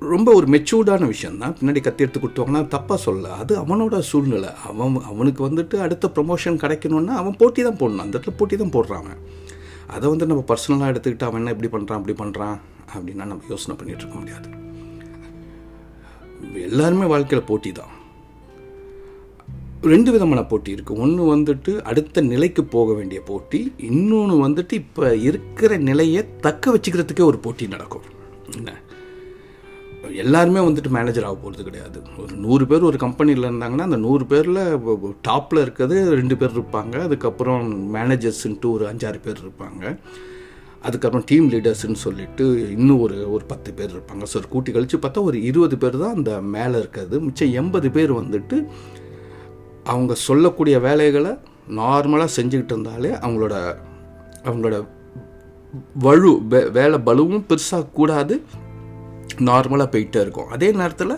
[0.00, 1.54] ரொம்ப ஒரு மெச்சூர்டான விஷயந்தான்.
[1.58, 4.50] பின்னாடி கத்தி எடுத்து கொடுத்தவங்கன்னா தப்பாக சொல்ல அது அவனோட சூழ்நிலை.
[4.68, 8.04] அவன் அவனுக்கு வந்துட்டு அடுத்த ப்ரொமோஷன் கிடைக்கணுன்னா அவன் போட்டி தான் போடணும்.
[8.04, 9.12] அந்த இடத்துல போட்டி தான் போடுறான்
[9.94, 12.56] அதை வந்து நம்ம பர்சனலாக எடுத்துக்கிட்டு அவன் என்ன இப்படி பண்ணுறான் அப்படி பண்ணுறான்
[12.94, 14.48] அப்படின்னா நம்ம யோசனை பண்ணிகிட்டு இருக்க முடியாது.
[16.68, 17.94] எல்லாருமே வாழ்க்கையில் போட்டி தான்.
[19.92, 23.72] ரெண்டு விதமான போட்டி இருக்குது ஒன்று வந்துட்டு அடுத்த நிலைக்கு போக வேண்டிய போட்டி.
[23.88, 28.06] இன்னொன்று வந்துட்டு இப்போ இருக்கிற நிலையை தக்க வச்சுக்கிறதுக்கே ஒரு போட்டி நடக்கும்.
[28.56, 28.72] என்ன?
[30.24, 31.98] எல்லாருமே வந்துட்டு மேனேஜர் ஆக போகிறது கிடையாது.
[32.22, 34.60] ஒரு நூறு பேர் ஒரு கம்பெனியில் இருந்தாங்கன்னா அந்த நூறு பேரில்
[35.28, 36.94] டாப்பில் இருக்கிறது ரெண்டு பேர் இருப்பாங்க.
[37.06, 37.64] அதுக்கப்புறம்
[37.96, 39.82] மேனேஜர்ஸ்ன்ட்டு ஒரு அஞ்சாறு பேர் இருப்பாங்க.
[40.88, 42.44] அதுக்கப்புறம் டீம் லீடர்ஸ்ன்னு சொல்லிட்டு
[42.76, 44.24] இன்னும் ஒரு ஒரு பத்து பேர் இருப்பாங்க.
[44.32, 47.16] ஸோ ஒரு கூட்டி கழித்து பார்த்தா ஒரு இருபது பேர் தான் அந்த மேலே இருக்கிறது.
[47.26, 48.58] மிச்சம் எண்பது பேர் வந்துட்டு
[49.94, 51.32] அவங்க சொல்லக்கூடிய வேலைகளை
[51.80, 53.56] நார்மலாக செஞ்சுக்கிட்டு இருந்தாலே அவங்களோட
[54.46, 54.76] அவங்களோட
[56.06, 56.30] வலு
[56.78, 58.34] வேலை பலுவும் பெருசாக கூடாது.
[59.50, 60.50] நார்மலாக போயிட்டே இருக்கும்.
[60.56, 61.14] அதே நேரத்தில்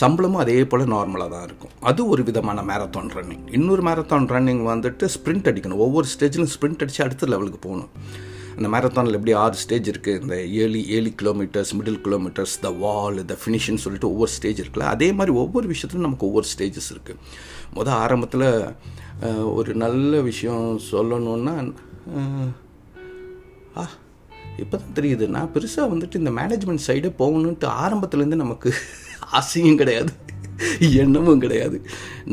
[0.00, 1.72] சம்பளமும் அதே போல் நார்மலாக தான் இருக்கும்.
[1.90, 5.82] அது ஒரு விதமான மேரத்தான் ரன்னிங் இன்னொரு மேரத்தான் ரன்னிங் வந்துட்டு ஸ்ப்ரிண்ட் அடிக்கணும்.
[5.86, 7.90] ஒவ்வொரு ஸ்டேஜிலும் ஸ்ப்ரிண்ட் அடித்து அடுத்த லெவலுக்கு போகணும்.
[8.56, 13.36] அந்த மேரத்தானில் எப்படி ஆறு ஸ்டேஜ் இருக்குது இந்த ஏழு ஏழு kilometres middle kilometres the wall the
[13.42, 14.90] ஃபினிஷ்னு சொல்லிட்டு ஒவ்வொரு ஸ்டேஜ் இருக்குல்ல?
[14.96, 17.18] அதே மாதிரி ஒவ்வொரு விஷயத்துலையும் நமக்கு ஒவ்வொரு ஸ்டேஜஸ் இருக்குது
[17.76, 18.48] மொதல் ஆரம்பத்தில்
[19.58, 21.56] ஒரு நல்ல விஷயம் சொல்லணுன்னா
[23.80, 23.84] ஆ
[24.62, 25.24] இப்போ தான் தெரியுது.
[25.36, 28.70] நான் பெருசாக வந்துட்டு இந்த மேனேஜ்மெண்ட் சைடே போகணுன்ட்டு ஆரம்பத்துலேருந்து நமக்கு
[29.38, 30.12] ஆசையும் கிடையாது.
[31.02, 31.78] எண்ணமும் கிடையாது.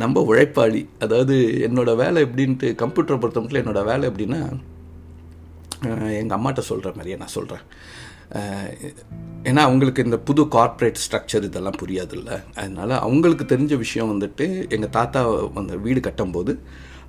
[0.02, 0.82] நம்ம உழைப்பாளி.
[1.00, 1.36] அதாவது
[1.68, 4.42] என்னோடய வேலை எப்படின்ட்டு கம்ப்யூட்டரை பொறுத்த மட்டும் என்னோடய வேலை எப்படின்னா
[6.22, 7.66] எங்கள் அம்மாட்ட சொல்கிற மாதிரியே நான் சொல்கிறேன்
[9.50, 12.30] ஏன்னா அவங்களுக்கு இந்த புது கார்ப்பரேட் ஸ்ட்ரக்சர் இதெல்லாம் புரியாதுல்ல.
[12.56, 15.22] அதனால் அவங்களுக்கு தெரிஞ்ச விஷயம் வந்துட்டு எங்கள் தாத்தா
[15.58, 16.54] வந்து வீடு கட்டும்போது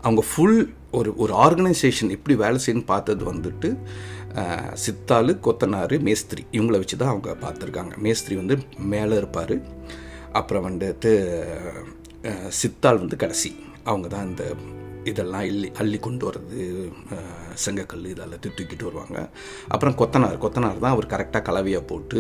[0.04, 0.60] அவங்க ஃபுல்
[0.98, 3.68] ஒரு ஒரு ஆர்கனைசேஷன் எப்படி வேலை செய்யணும்னு பார்த்தது வந்துட்டு
[4.84, 6.42] சித்தாள் கொத்தனார் மேஸ்திரி.
[6.58, 7.94] இவங்கள வச்சு தான் அவங்க பார்த்துருக்காங்க.
[8.06, 8.54] மேஸ்திரி வந்து
[8.92, 9.56] மேலே இருப்பார்.
[10.40, 11.12] அப்புறம் வந்துட்டு
[12.60, 13.50] சித்தாள் வந்து கடைசி.
[13.90, 14.44] அவங்க தான் இந்த
[15.10, 16.60] இதெல்லாம் அள்ளி அள்ளி கொண்டு வர்றது
[17.64, 19.18] செங்கக்கல் இதெல்லாம் தூக்கிட்டு வருவாங்க.
[19.74, 20.36] அப்புறம் கொத்தனார்.
[20.44, 22.18] கொத்தனார் தான் அவர் கரெக்டாக கலவையாக போட்டு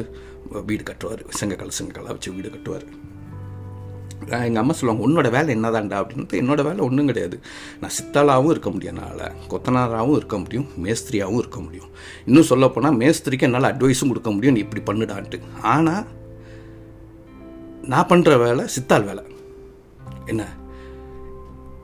[0.70, 1.22] வீடு கட்டுவார்.
[1.40, 2.86] செங்கக்கல் செங்கக்கல்லாக வச்சு வீடு கட்டுவார்.
[4.28, 5.96] எங்கள் அம்மா சொல்லுவாங்க உன்னோட வேலை என்னதான்டா?
[6.02, 7.40] அப்படின்ட்டு என்னோட வேலை ஒன்றும் கிடையாது.
[7.80, 11.90] நான் சித்தாளாகவும் இருக்க முடியும் என்னால் கொத்தனாராகவும் இருக்க முடியும் மேஸ்திரியாகவும் இருக்க முடியும்.
[12.26, 15.40] இன்னும் சொல்லப்போனால் மேஸ்திரிக்கு என்னால் அட்வைஸும் கொடுக்க முடியும் நீ இப்படி பண்ணுடான்ட்டு.
[15.62, 16.06] ஆனால்
[17.82, 19.22] நான் பண்ணுற வேலை சித்தாள் வேலை.
[20.26, 20.48] என்ன?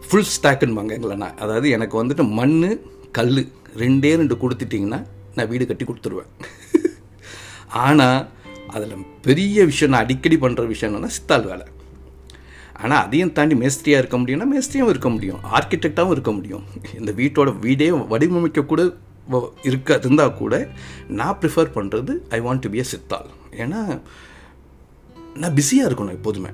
[0.09, 2.81] ஃபுல் ஸ்டாக்குன்பாங்க எங்களண்ணா அதாவது எனக்கு வந்துட்டு மண்
[3.13, 5.05] கல் ரெண்டே ரெண்டு கொடுத்துட்டிங்கன்னா
[5.35, 6.31] நான் வீடு கட்டி கொடுத்துருவேன்.
[7.69, 8.29] ஆனால்
[8.67, 11.67] அதில் பெரிய விஷயம் நான் அடிக்கடி பண்ணுற விஷயம் என்னென்னா சித்தாள் வேலை.
[12.83, 15.41] ஆனால் அதையும் தாண்டி மேஸ்திரியாக இருக்க முடியும்னா மேஸ்திரியும் இருக்க முடியும்.
[15.57, 16.65] ஆர்கிடெக்டாகவும் இருக்க முடியும்.
[16.99, 18.83] இந்த வீட்டோட வீடே வடிவமைக்க கூட
[19.69, 20.55] இருக்க இருந்தால் கூட
[21.19, 23.29] நான் ப்ரிஃபர் பண்ணுறது I want to be a சித்தாள்.
[23.63, 23.83] ஏன்னா
[25.43, 26.51] நான் பிஸியாக இருக்கணும் எப்போதுமே.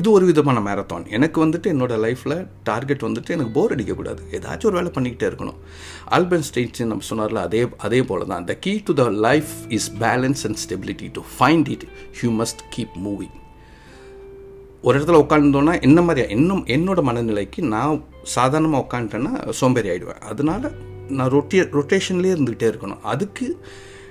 [0.00, 2.36] இது ஒரு விதமான மேரத்தான் எனக்கு வந்துட்டு என்னோடய லைஃப்பில்
[2.68, 4.20] டார்கெட் வந்துட்டு எனக்கு போர் அடிக்கக்கூடாது.
[4.36, 5.58] ஏதாச்சும் ஒரு வேலை பண்ணிக்கிட்டே இருக்கணும்.
[6.16, 10.42] ஆல்பன் ஸ்டேட்ஸ் நம்ம சொன்னார்ல அதே அதே போல தான் the key to the life is balance
[10.48, 11.86] and stability to find it
[12.22, 13.36] you must keep moving
[14.82, 20.70] ஒரு இடத்துல உட்காந்துருந்தோன்னா என்ன மாதிரியா இன்னும் என்னோட மனநிலைக்கு நான் சாதாரணமாக உட்காந்துட்டேன்னா சோம்பேறி ஆகிடுவேன் அதனால
[21.08, 23.00] நான் ரொட்டே ரொட்டேஷன்லேயே இருந்துக்கிட்டே இருக்கணும்.
[23.02, 23.46] அதுக்கு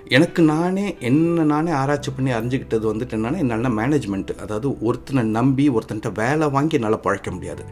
[0.08, 6.12] எனக்கு நானே என்ன நானே ஆராய்ச்சி பண்ணி அறிஞ்சிக்கிட்டது வந்துட்டு என்னென்னா என்னால் மேனேஜ்மெண்ட்டு அதாவது ஒருத்தனை நம்பி ஒருத்தன்ட்ட
[6.14, 7.66] வேலை வாங்கி என்னால் பழைக்க முடியாது.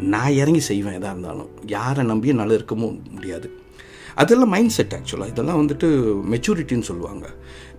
[0.00, 1.48] நான் இறங்கி செய்வேன் எதாக இருந்தாலும்.
[1.66, 3.48] யாரை நம்பி என்னால் இருக்கவும் முடியாது.
[4.14, 5.88] அதெல்லாம் மைண்ட் செட் ஆக்சுவலாக இதெல்லாம் வந்துட்டு
[6.32, 7.26] மெச்சூரிட்டின்னு சொல்லுவாங்க.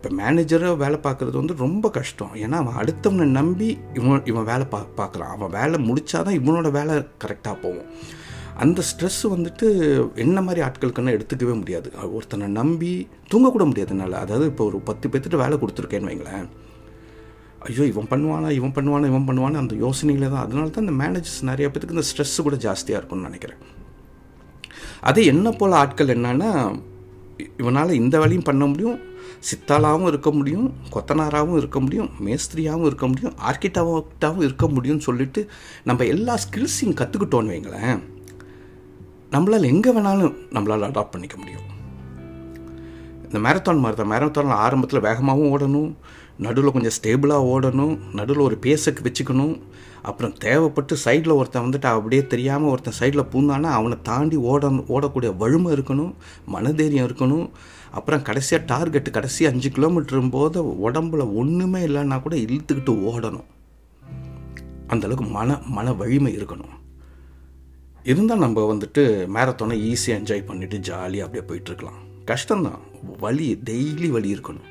[0.02, 2.32] இப்போ மேனேஜராக வேலை பார்க்குறது வந்து ரொம்ப கஷ்டம்.
[2.44, 7.56] ஏன்னா அவன் அடுத்தவனை நம்பி இவன் இவன் வேலை பா பார்க்குறான் அவன் வேலை முடித்தாதான் இவனோட வேலை கரெக்டாக
[7.64, 7.90] போகும்.
[8.64, 9.68] அந்த ஸ்ட்ரெஸ் வந்துட்டு
[10.24, 11.92] என்ன மாதிரி ஆட்களுக்குன்னா எடுத்துக்கவே முடியாது.
[12.16, 12.90] ஒருத்தனை நம்பி
[13.34, 14.18] தூங்கக்கூட முடியாது என்னால்.
[14.24, 16.48] அதாவது இப்போ ஒரு பத்து பேர்த்துட்டு வேலை கொடுத்துருக்கேன்னு வைங்களேன்.
[17.68, 20.44] ஐயோ இவன் பண்ணுவானா இவன் பண்ணுவானா இவன் பண்ணுவானா அந்த யோசனையில் தான்.
[20.46, 23.62] அதனால தான் இந்த மேனேஜர்ஸ் நிறைய பேத்துக்கு இந்த ஸ்ட்ரெஸ் கூட ஜாஸ்தியாக இருக்கும்னு நினைக்கிறேன்.
[25.12, 26.52] அதே என்ன போல் ஆட்கள் என்னன்னா
[27.62, 29.00] இவனால் இந்த வேலையும் பண்ண முடியும்
[29.47, 35.43] சித்தாளாகவும் இருக்க முடியும் கொத்தனாராகவும் இருக்க முடியும் மேஸ்திரியாகவும் இருக்க முடியும் ஆர்கிட்டாவும் இருக்க முடியும்னு சொல்லிட்டு
[35.84, 38.01] நம்ம எல்லா ஸ்கில்ஸையும் கற்றுக்கிட்டோன்னு வைங்களேன்.
[39.32, 41.67] நம்மளால் எங்கே வேணாலும் நம்மளால் அடாப்ட் பண்ணிக்க முடியும்.
[43.25, 44.12] இந்த மேரத்தான் மாதிரி தான்.
[44.12, 45.91] மேரத்தானில் ஆரம்பத்தில் வேகமாகவும் ஓடணும்
[46.38, 49.56] நடுவில் கொஞ்சம் ஸ்டேபிளாக ஓடணும் நடுவில் ஒரு பேசக்கு வச்சுக்கணும்
[50.04, 55.74] அப்புறம் தேவைப்பட்டு சைடில் ஒருத்தன் வந்துட்டு அப்படியே தெரியாமல் ஒருத்தன் சைடில் பூந்தானா அவனை தாண்டி ஓட ஓடக்கூடிய வலிமை
[55.74, 56.14] இருக்கணும்
[56.54, 57.50] மனதைரியம் இருக்கணும்.
[57.92, 63.48] அப்புறம் கடைசியாக டார்கெட்டு கடைசி அஞ்சு கிலோமீட்டரும் போது உடம்புல ஒன்றுமே இல்லைன்னா கூட இழுத்துக்கிட்டு ஓடணும்.
[64.88, 66.76] அந்தளவுக்கு மன மன வலிமை இருக்கணும்.
[68.04, 69.04] இருந்தால் நம்ம வந்துட்டு
[69.36, 72.82] மேரத்தானை ஈஸியாக என்ஜாய் பண்ணிவிட்டு ஜாலியாக அப்படியே போயிட்டுருக்கலாம் கஷ்டம்தான்.
[73.20, 74.70] வலி டெய்லி வலி இருக்கணும்.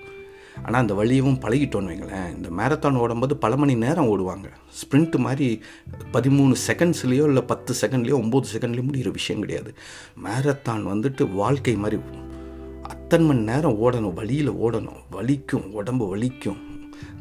[0.64, 2.36] ஆனால் அந்த வழியவும் பழகிட்டோன்னு வைங்களேன்.
[2.36, 4.44] இந்த மேரத்தான் ஓடும்போது பல மணி நேரம் ஓடுவாங்க.
[4.80, 5.62] ஸ்ப்ரிண்ட் மாதிரி
[6.12, 9.74] பதிமூணு செகண்ட்ஸ்லேயோ இல்லை பத்து செகண்ட்லேயோ ஒம்பது செகண்ட்லேயோ முடிகிற விஷயம் கிடையாது.
[10.24, 12.02] மேரத்தான் வந்துட்டு வாழ்க்கை மாதிரி
[12.82, 14.14] அத்தனை மணி நேரம் ஓடணும்.
[14.14, 15.00] வழியில் ஓடணும்.
[15.12, 16.56] வலிக்கும் உடம்பு வலிக்கும்.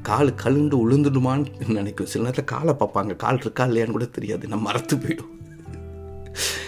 [0.01, 2.07] கால் கழுண்டு உளுந்துடுமான்னு நினைக்கும்.
[2.07, 3.15] சில நேரத்தில் காலை பார்ப்பாங்க.
[3.15, 4.47] கால் இருக்கா இல்லையான்னு கூட தெரியாது.
[4.47, 5.37] நம்ம மறத்து போயிடும்.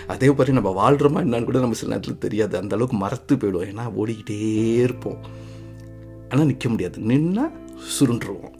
[0.07, 2.61] அதே மாதிரி நம்ம வாழ்கிறோமா என்னன்னு கூட நம்ம சில நேரத்தில் தெரியாது.
[2.61, 5.49] அந்தளவுக்கு மறத்து போயிடும் ஏன்னா ஓடிக்கிட்டே இருப்போம்.
[6.31, 7.01] ஆனால் நிற்க முடியாது.
[7.01, 7.45] நின்னா
[7.95, 8.57] சுருண்டுருவோம்.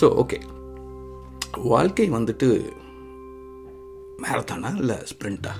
[0.00, 0.38] ஸோ ஓகே
[1.64, 2.48] வாழ்க்கை வந்துட்டு
[4.22, 5.52] மேரத்தானா இல்லை ஸ்ப்ரிண்ட்டா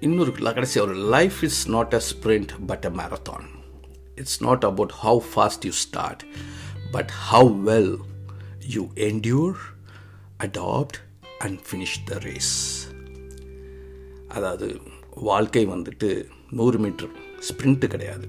[0.00, 3.46] இன்னொரு கடைசி ஒரு life is not a sprint but a marathon
[4.14, 6.24] it's not about how fast you start
[6.90, 7.94] but how well
[8.66, 9.56] you endure
[10.38, 10.98] adapt
[11.38, 12.54] and finish the race
[14.28, 14.68] அதாவது
[15.28, 16.08] வாழ்க்கை வந்துட்டு
[16.50, 17.12] நூறு மீட்டர்
[17.48, 18.26] ஸ்ப்ரிண்ட்டு கிடையாது.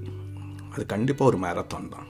[0.74, 2.08] அது கண்டிப்பாக ஒரு மேரத்தான் தான்.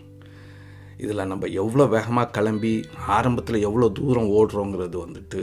[0.97, 5.41] இதில் நம்ம எவ்வளோ வேகமாக கிளம்பி ஆரம்பத்தில் எவ்வளோ தூரம் ஓடுறோங்கிறது வந்துட்டு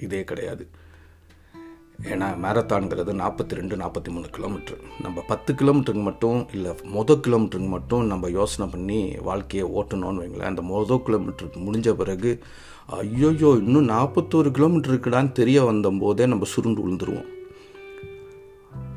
[0.00, 0.66] இதே கிடையாது.
[2.12, 8.04] ஏன்னா மேரத்தான்கிறது நாற்பத்தி ரெண்டு நாற்பத்தி மூணு கிலோமீட்டர் நம்ம பத்து கிலோமீட்டருக்கு மட்டும் இல்லை மொதல் கிலோமீட்டருக்கு மட்டும்
[8.06, 12.40] நம்ம யோசனை பண்ணி வாழ்க்கையை ஓட்டணும்னு வைங்களேன் அந்த மொதல் கிலோமீட்டருக்கு முடிஞ்ச பிறகு
[12.98, 17.28] ஐயோயோ இன்னும் நாற்பத்தோரு கிலோமீட்டர் இருக்குடான்னு தெரிய வந்தபோதே நம்ம சுருண்டு விழுந்துருவோம்.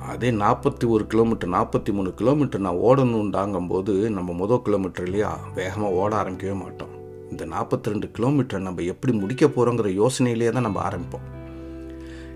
[0.09, 6.55] அதே நாற்பத்தி ஒரு கிலோமீட்டர் நாற்பத்தி மூணு கிலோமீட்டர் நான் ஓடணுண்டாங்கும்போது நம்ம முதல் கிலோமீட்டர்லேயே வேகமாக ஓட ஆரம்பிக்கவே
[6.61, 6.93] மாட்டோம்.
[7.31, 11.27] இந்த நாற்பத்தி ரெண்டு கிலோமீட்டர் நம்ம எப்படி முடிக்க போகிறோங்கிற யோசனையிலேயே தான் நம்ம ஆரம்பிப்போம்.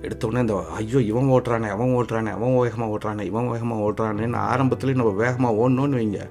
[0.02, 5.12] எடுத்தோடனே இந்த ஐயோ இவன் ஓட்டுறானே அவன் ஓட்டுறானே அவன் வேகமாக ஓட்டுறானே இவன் வேகமாக ஓட்டுறானேன்னு ஆரம்பத்துலேயே நம்ம
[5.12, 6.30] வேகமாக ஓடணும்னு வைங்க.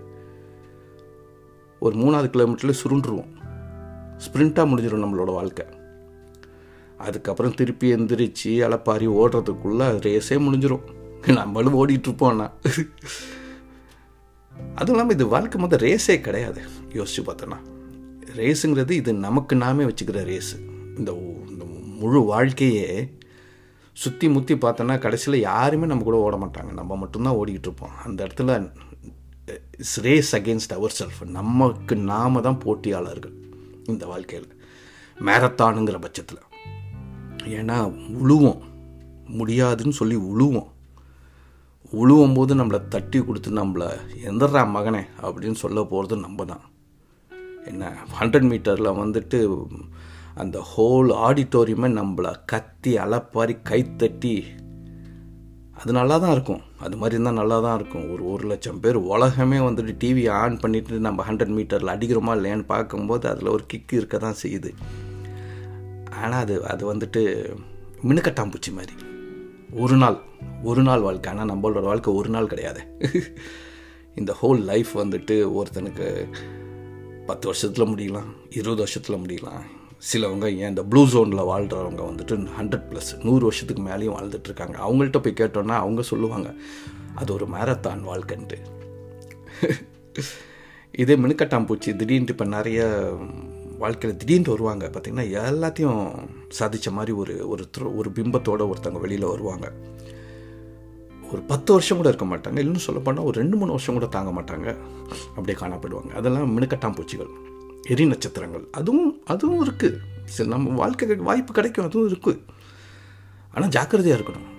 [1.79, 3.31] ஒரு மூணாவது கிலோமீட்டரில் சுருண்டுருவோம்.
[4.27, 5.67] ஸ்ப்ரிண்ட்டாக முடிஞ்சிடும் நம்மளோட வாழ்க்கை.
[6.99, 10.85] அதுக்கப்புறம் திருப்பி எந்திரிச்சு அலப்பாரி ஓடுறதுக்குள்ளே ரேஸே முடிஞ்சிடும்
[11.27, 12.51] நம்மளும் ஓடிட்டுருப்போம்னா.
[14.75, 16.63] அதுவும் இல்லாமல் இது வாழ்க்கை மொதல் ரேஸே கிடையாது.
[16.89, 17.57] யோசிச்சு பார்த்தோன்னா
[18.37, 20.71] ரேஸுங்கிறது இது நமக்கு நாமே வச்சுக்கிற ரேஸு.
[20.99, 21.13] இந்த
[21.49, 21.65] இந்த
[21.99, 23.17] முழு வாழ்க்கையே
[23.93, 26.73] சுற்றி முற்றி பார்த்தோன்னா கடைசியில் யாருமே நம்ம கூட ஓட மாட்டாங்க.
[26.73, 28.73] நம்ம மட்டும்தான் ஓடிக்கிட்டு இருப்போம் அந்த இடத்துல
[29.71, 33.33] it's race against our self நமக்கு நாம தான் போட்டியாளர்கள்
[33.85, 34.63] இந்த வாழ்க்கையில்.
[35.21, 36.39] மேரத்தானுங்கிற பட்சத்தில்.
[37.45, 38.61] ஏன்னா உழுவோம்.
[39.27, 40.73] முடியாதுன்னு சொல்லி உழுவோம்.
[42.01, 43.89] உழுவும் போது நம்மளை தட்டி கொடுத்து நம்மளை
[44.31, 46.65] எந்திரா மகனே அப்படின்னு சொல்ல போகிறது நம்ம தான்
[47.71, 49.39] என்ன ஹண்ட்ரட் மீட்டரில் வந்துட்டு
[50.43, 54.35] அந்த ஹோல் ஆடிட்டோரியமே நம்மளை கத்தி அலப்பாரி கைத்தட்டி
[55.81, 56.61] அது நல்லா தான் இருக்கும்.
[56.85, 58.05] அது மாதிரி இருந்தால் நல்லா தான் இருக்கும்.
[58.13, 63.25] ஒரு ஒரு லட்சம் பேர் உலகமே வந்துட்டு டிவி ஆன் பண்ணிட்டு நம்ம ஹண்ட்ரட் மீட்டரில் அடிக்கிறோமா இல்லையான்னு பார்க்கும்போது
[63.33, 64.71] அதில் ஒரு கிக்கு இருக்க தான் செய்யுது.
[66.23, 67.23] ஆனால் அது அது வந்துட்டு
[68.09, 68.95] மினுக்கட்டாம்பூச்சி மாதிரி.
[69.73, 70.19] ஒரு நாள்
[70.63, 71.33] ஒரு நாள் வாழ்க்கை.
[71.33, 72.81] ஆனால் நம்மளோட வாழ்க்கை ஒரு நாள் கிடையாது.
[74.15, 76.27] இந்த ஹோல் லைஃப் வந்துட்டு ஒருத்தனுக்கு
[77.27, 79.63] பத்து வருஷத்தில் முடியலாம் இருபது வருஷத்தில் முடியலாம்.
[80.13, 85.41] சிலவங்க ஏன் இந்த ப்ளூ ஜோனில் வாழ்கிறவங்க வந்துட்டு ஹண்ட்ரட் ப்ளஸ் நூறு வருஷத்துக்கு மேலேயும் வாழ்ந்துட்டுருக்காங்க அவங்கள்ட்ட போய்
[85.41, 86.55] கேட்டோன்னா அவங்க சொல்லுவாங்க
[87.15, 88.59] அது ஒரு மேரத்தான் வாழ்க்கைன்ட்டு.
[90.93, 92.83] இதே மினுக்கட்டாம்பூச்சி திடீர்னு இப்போ நிறைய
[93.79, 94.91] வாழ்க்கையில் திடீர்னு வருவாங்க.
[94.93, 96.01] பார்த்திங்கன்னா எல்லாத்தையும்
[96.59, 99.73] சாதித்த மாதிரி ஒரு ஒரு ஒரு பிம்பத்தோடு ஒருத்தவங்க வெளியில் வருவாங்க.
[101.33, 102.59] ஒரு பத்து வருஷம் கூட இருக்க மாட்டாங்க.
[102.63, 104.69] இல்லைன்னு சொல்ல போனால் ஒரு ரெண்டு மூணு வருஷம் கூட தாங்க மாட்டாங்க.
[105.37, 107.33] அப்படியே காணப்படுவாங்க அதெல்லாம் மினுக்கட்டாம்பூச்சிகள்
[107.89, 108.65] எரி நட்சத்திரங்கள்.
[108.71, 111.87] அதுவும் அதுவும் இருக்குது சரி நம்ம வாழ்க்கை வாய்ப்பு கிடைக்கும்.
[111.87, 112.41] அதுவும் இருக்குது
[113.55, 114.51] ஆனால் ஜாக்கிரதையாக இருக்கணும்.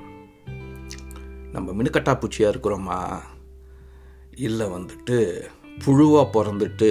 [1.51, 2.99] நம்ம மினுக்கட்டாப்பூச்சியாக இருக்கிறோமா?
[4.47, 5.17] இல்லை வந்துட்டு
[5.85, 6.89] புழுவாக பிறந்துட்டு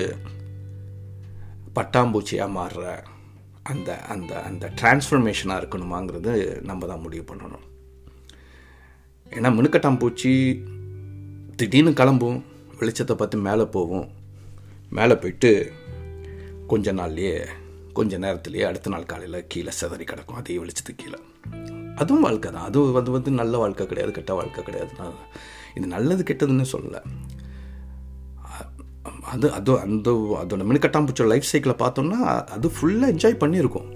[1.75, 3.05] பட்டாம்பூச்சியாக மாறுற
[3.63, 7.65] அந்த அந்த அந்த டிரான்ஸ்ஃபர்மேஷனாக இருக்கணுமாங்கிறது நம்ம தான் முடிவு பண்ணணும்.
[9.31, 10.33] ஏன்னா மினுக்கட்டாம்பூச்சி
[11.57, 12.45] திடீர்னு கிளம்பும்
[12.79, 14.09] வெளிச்சத்தை பார்த்து மேலே போகும்
[14.91, 15.73] மேலே போயிட்டு
[16.67, 17.47] கொஞ்ச நாள்லேயே
[17.93, 21.19] கொஞ்ச நேரத்துலேயே அடுத்த நாள் காலையில் கீழே செதறி கிடக்கும் அதே வெளிச்சத்துக்கு கீழே.
[21.97, 22.65] அதுவும் வாழ்க்கை தான்.
[22.65, 25.19] அது வந்து வந்து நல்ல வாழ்க்கை கிடையாது கெட்ட வாழ்க்கை கிடையாது நான்
[25.75, 27.01] இது நல்லது கெட்டதுன்னு சொல்லலை.
[29.35, 30.11] அது அது அந்த
[30.43, 32.21] அதோட மினுக்கட்டாம்பூச்சோட லைஃப் சைக்கிளை பார்த்தோம்னா
[32.57, 33.89] அது ஃபுல்லாக என்ஜாய் பண்ணியிருக்கோம்.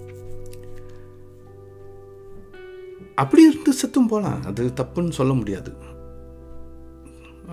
[3.22, 5.70] அப்படி இருந்து செத்தும் போகலாம் அது தப்புன்னு சொல்ல முடியாது.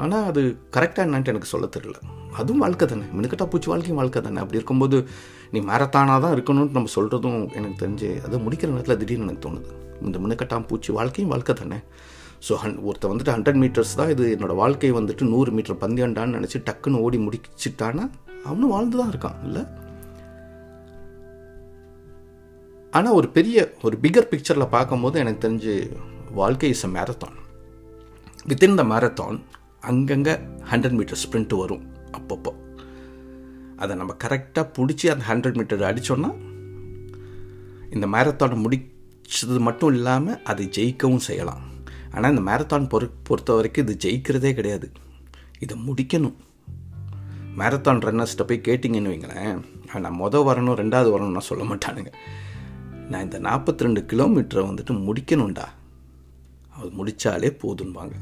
[0.03, 0.41] ஆனால் அது
[0.75, 1.97] கரெக்டாக என்னான்ட்டு எனக்கு சொல்ல தெரியல.
[2.39, 3.05] அதுவும் வாழ்க்கை தானே.
[3.17, 4.39] மினுக்கட்டா பூச்சி வாழ்க்கையும் வாழ்க்கை தானே.
[4.39, 4.97] அப்படி இருக்கும்போது
[5.51, 9.69] நீ மேரத்தானாக தான் இருக்கணும்னு நம்ம சொல்கிறதும் எனக்கு தெரிஞ்சு அதை முடிக்கிற நேரத்தில் திடீர்னு எனக்கு தோணுது.
[10.05, 11.79] இந்த மினுக்கட்டாம் பூச்சி வாழ்க்கையும் வாழ்க்கை தானே.
[12.47, 14.11] ஸோ ஹன் ஒருத்தர் வந்துட்டு ஹண்ட்ரட் மீட்டர்ஸ் தான்.
[14.13, 18.05] இது என்னோடய வாழ்க்கை வந்துட்டு நூறு மீட்டர் பந்தயண்டான்னு நினச்சி டக்குன்னு ஓடி முடிச்சிட்டான்னா
[18.49, 19.63] அவனும் வாழ்ந்து தான் இருக்கான் இல்லை?
[22.97, 25.73] ஆனால் ஒரு பெரிய ஒரு பிகர் பிக்சரில் பார்க்கும்போது எனக்கு தெரிஞ்சு
[26.41, 27.35] வாழ்க்கை is a marathon
[28.49, 29.37] within the marathon
[29.89, 30.33] அங்கங்கே
[30.71, 31.83] ஹண்ட்ரட் மீட்டர் ஸ்ப்ரிண்ட் வரும்
[32.17, 32.51] அப்பப்போ.
[33.83, 36.31] அதை நம்ம கரெக்டாக பிடிச்சி அந்த ஹண்ட்ரட் மீட்டர் அடித்தோன்னா
[37.95, 41.63] இந்த மேரத்தான் முடிச்சது மட்டும் இல்லாமல் அதை ஜெயிக்கவும் செய்யலாம்.
[42.15, 44.91] ஆனால் இந்த மேரத்தான் பொறு பொறுத்த வரைக்கும் இது ஜெயிக்கிறதே கிடையாது.
[45.59, 46.35] இதை முடிக்கணும்.
[47.57, 52.11] மேரத்தான் ரன்னர்ஸ்கிட்ட போய் கேட்டிங்கன்னு வைங்களேன் நான் மொதல் வரணும் ரெண்டாவது வரணும்னா சொல்ல மாட்டானுங்க.
[53.09, 55.65] நான் இந்த நாற்பத்தி ரெண்டு கிலோமீட்டரை வந்துட்டு முடிக்கணும்டா.
[56.77, 58.15] அது முடித்தாலே போதும்பாங்க.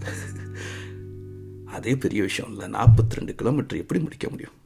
[1.65, 4.58] அதே பெரிய விஷயம் இல்லை நாற்பத்தி ரெண்டு கிலோமீட்டர் எப்படி முடிக்க முடியும்?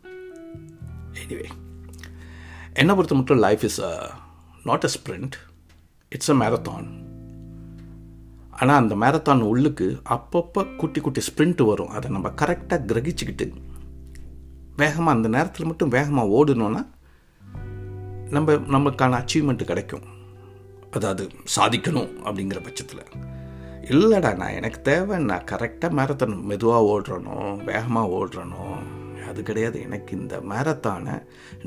[1.22, 1.50] எனிவே
[2.74, 3.82] என்னை பொறுத்த மட்டும் life is
[4.63, 5.38] not a sprint
[6.10, 6.88] it's a marathon
[8.62, 11.91] ஆனால் அந்த மேரத்தான் உள்ளுக்கு அப்பப்போ குட்டி குட்டி ஸ்ப்ரிண்ட் வரும்.
[11.98, 13.46] அதை நம்ம கரெக்டாக கிரகிச்சுக்கிட்டு
[14.82, 16.84] வேகமாக அந்த நேரத்தில் மட்டும் வேகமாக ஓடணுன்னா
[18.36, 20.06] நம்ம நம்மளுக்கான அச்சீவ்மெண்ட் கிடைக்கும்.
[20.98, 21.24] அதாவது
[21.56, 23.04] சாதிக்கணும் அப்படிங்கிற பட்சத்தில்.
[23.93, 27.38] இல்லைடா நான் எனக்கு தேவை நான் கரெக்டாக மேரத்தான் மெதுவாக ஓடுறனோ
[27.70, 28.65] வேகமாக ஓடுறனோ
[29.30, 29.78] அது கிடையாது.
[29.88, 31.15] எனக்கு இந்த மேரத்தானை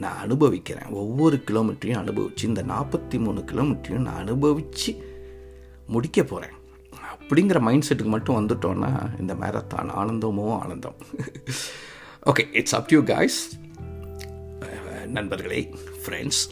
[0.02, 0.90] நான் அனுபவிக்கிறேன்.
[1.02, 4.92] ஒவ்வொரு கிலோமீட்டரையும் அனுபவித்து இந்த நாற்பத்தி மூணு கிலோமீட்டரையும் நான் அனுபவித்து
[5.94, 6.56] முடிக்க போகிறேன்
[7.12, 10.98] அப்படிங்கிற மைண்ட் செட்டுக்கு மட்டும் வந்துட்டோன்னா இந்த மேரத்தான் ஆனந்தமோ ஆனந்தம்.
[12.30, 13.40] Okay it's up you guys
[15.16, 15.60] நண்பர்களே
[16.02, 16.42] ஃப்ரெண்ட்ஸ்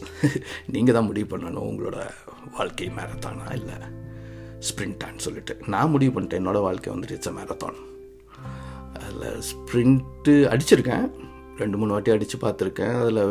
[0.73, 1.97] நீங்கள் தான் முடிவு பண்ணணும் உங்களோட
[2.57, 3.77] வாழ்க்கை மேரத்தானா இல்லை
[4.67, 5.53] ஸ்ப்ரிண்டான்னு சொல்லிட்டு.
[5.73, 7.77] நான் முடிவு பண்ணிட்டேன் என்னோடய வாழ்க்கை வந்துட்டு இட்ஸ் அ மேரத்தான்
[9.01, 11.05] அதில் ஸ்ப்ரிண்ட்டு அடிச்சிருக்கேன்.
[11.61, 12.95] ரெண்டு மூணு வாட்டி அடித்து பார்த்துருக்கேன்.
[13.01, 13.23] அதில்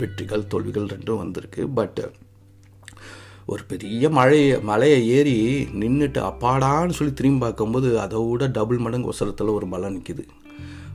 [0.00, 1.62] வெற்றிகள் தோல்விகள் ரெண்டும் வந்திருக்கு.
[1.78, 2.00] பட்
[3.48, 5.34] ஒரு பெரிய மழையை மலையை ஏறி
[5.80, 10.24] நின்றுட்டு அப்பாடான்னு சொல்லி திரும்பி பார்க்கும்போது அதை விட டபுள் மடங்கு ஒசரத்தில் ஒரு மலை நிற்கிது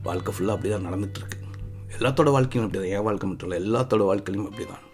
[0.02, 1.38] வாழ்க்கை ஃபுல்லாக அப்படி தான் நடந்துகிட்ருக்கு
[1.96, 4.84] எல்லாத்தோட வாழ்க்கையும் அப்படி தான் என் வாழ்க்கை மட்டும் இல்லை எல்லாத்தோட வாழ்க்கையிலும் அப்படி தான்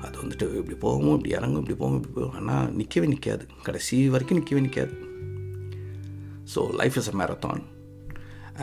[0.00, 2.34] அது வந்துட்டு இப்படி போகும் இப்படி இறங்கும் இப்படி போகும் இப்படி போகும்.
[2.34, 4.94] ஆனால் நிற்கவே நிற்காது கடைசி வரைக்கும் நிற்கவே நிற்காது
[6.54, 7.62] so life is a marathon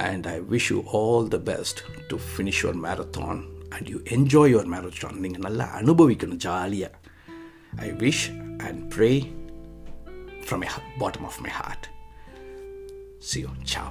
[0.05, 4.71] and I wish you all the best to finish your marathon and you enjoy your
[4.73, 6.97] marathon நீங்கள் நல்லா அனுபவிக்கணும் ஜாலியாக
[7.77, 8.23] I wish
[8.57, 9.15] and pray
[10.45, 10.67] from the
[10.99, 11.87] bottom of my heart
[13.21, 13.51] See you.
[13.63, 13.89] Ciao.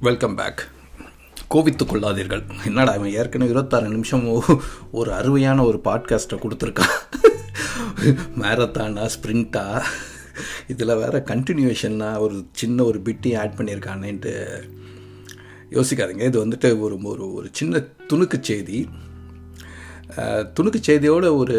[0.00, 0.68] Welcome back
[1.54, 4.24] கோவித்து கொள்ளாதீர்கள் என்னடா அவன் ஏற்கனவே இருபத்தாறு நிமிஷம்
[4.90, 6.96] ஒரு அருமையான ஒரு பாட்காஸ்ட்டை கொடுத்துருக்கான்
[8.40, 9.82] மேரத்தானா ஸ்ப்ரிண்ட்டா
[10.68, 14.34] இதில் வேறு கண்டினியூவேஷன்னா ஒரு சின்ன ஒரு பிட்டையும் ஆட் பண்ணியிருக்கானேன்ட்டு
[15.70, 16.24] யோசிக்காதீங்க.
[16.30, 18.78] இது வந்துட்டு ஒரு ஒரு ஒரு சின்ன துணுக்கு செய்தி.
[20.56, 21.56] துணுக்கு செய்தியோட ஒரு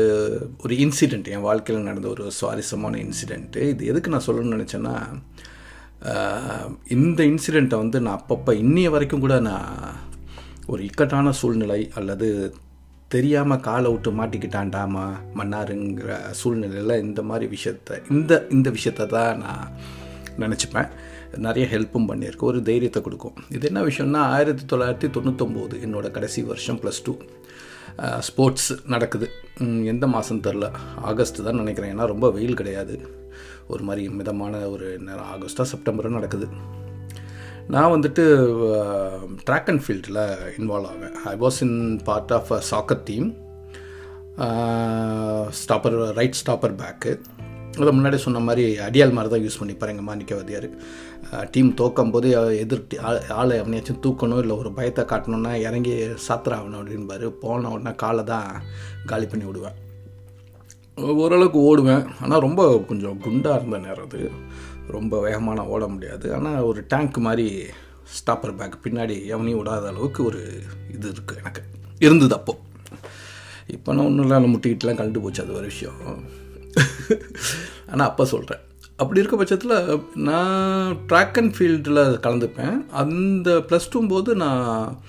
[0.64, 4.96] ஒரு இன்சிடெண்ட் என் வாழ்க்கையில் நடந்த ஒரு சுவாரஸ்யமான இன்சிடெண்ட்டு இது எதுக்கு நான் சொல்லணும்னு நினச்சேன்னா
[6.88, 9.96] இந்த இன்சிடெண்ட்டை வந்து நான் அப்பப்போ இன்னைய வரைக்கும் கூட நான்
[10.68, 12.28] ஒரு இக்கட்டான சூழ்நிலை அல்லது
[13.16, 15.06] தெரியாமல் காலை விட்டு மாட்டிக்கிட்டாண்டாமா
[15.40, 19.68] மன்னாருங்கிற சூழ்நிலையில் இந்த மாதிரி விஷயத்த இந்த இந்த விஷயத்த தான் நான்
[20.44, 20.90] நினச்சிப்பேன்.
[21.46, 23.36] நிறைய ஹெல்ப்பும் பண்ணியிருக்கு ஒரு தைரியத்தை கொடுக்கும்.
[23.56, 27.14] இது என்ன விஷயம்னா ஆயிரத்தி தொள்ளாயிரத்தி தொண்ணூத்தொம்போது என்னோடய கடைசி வருஷம் ப்ளஸ் டூ
[28.28, 29.28] ஸ்போர்ட்ஸ் நடக்குது.
[29.94, 30.68] எந்த மாதம் தெரில.
[31.10, 31.92] ஆகஸ்ட் தான் நினைக்கிறேன்.
[31.94, 32.96] ஏன்னா ரொம்ப வெயில் கிடையாது.
[33.74, 35.30] ஒரு மாதிரி மிதமான ஒரு நேரம்.
[35.36, 36.48] ஆகஸ்ட்டாக செப்டம்பரும் நடக்குது.
[37.74, 38.24] நான் வந்துட்டு
[39.48, 40.20] ட்ராக் அண்ட் ஃபீல்டில்
[40.58, 41.16] இன்வால்வ் ஆவேன்.
[41.32, 43.30] I was in part of a soccer team
[45.62, 47.14] stopper right stopper back
[47.80, 50.68] அதை முன்னாடி சொன்ன மாதிரி அடியால் மாதிரி தான் யூஸ் பண்ணிப்பார் எங்கள் மாணிக்கவாதியார்
[51.54, 52.28] டீம் தோக்கும் போது
[52.64, 52.84] எதிர்
[53.40, 55.96] ஆளை அவனையாச்சும் தூக்கணும் இல்லை ஒரு பயத்தை காட்டணுன்னா இறங்கி
[56.28, 57.28] சாத்திராகணும் அப்படின்பாரு.
[57.44, 58.48] போன உடனே காலை தான்
[59.12, 59.78] காலி பண்ணி விடுவேன்.
[61.24, 62.06] ஓரளவுக்கு ஓடுவேன்.
[62.24, 64.30] ஆனால் ரொம்ப கொஞ்சம் குண்டாக இருந்த நேரம் அது.
[64.88, 66.28] ரொம்ப வேகமான ஓட முடியாது.
[66.36, 67.48] ஆனால் ஒரு டேங்க் மாதிரி
[68.18, 70.42] ஸ்டாப்பர் பேக் பின்னாடி எவனையும் விடாத அளவுக்கு ஒரு
[70.96, 71.64] இது இருக்குது எனக்கு.
[72.06, 72.62] இருந்தது அப்போது
[73.76, 76.00] இப்போ நான் ஒன்றும் இல்லை முட்டிக்கிட்டுலாம் கண்டு போச்சு அது ஒரு விஷயம்.
[77.92, 78.64] ஆனால் அப்போ சொல்கிறேன்
[79.02, 79.78] அப்படி இருக்க பட்சத்தில்
[80.28, 82.78] நான் ட்ராக் அண்ட் ஃபீல்டில் கலந்துப்பேன்.
[83.02, 85.00] அந்த ப்ளஸ் டூ போது நான்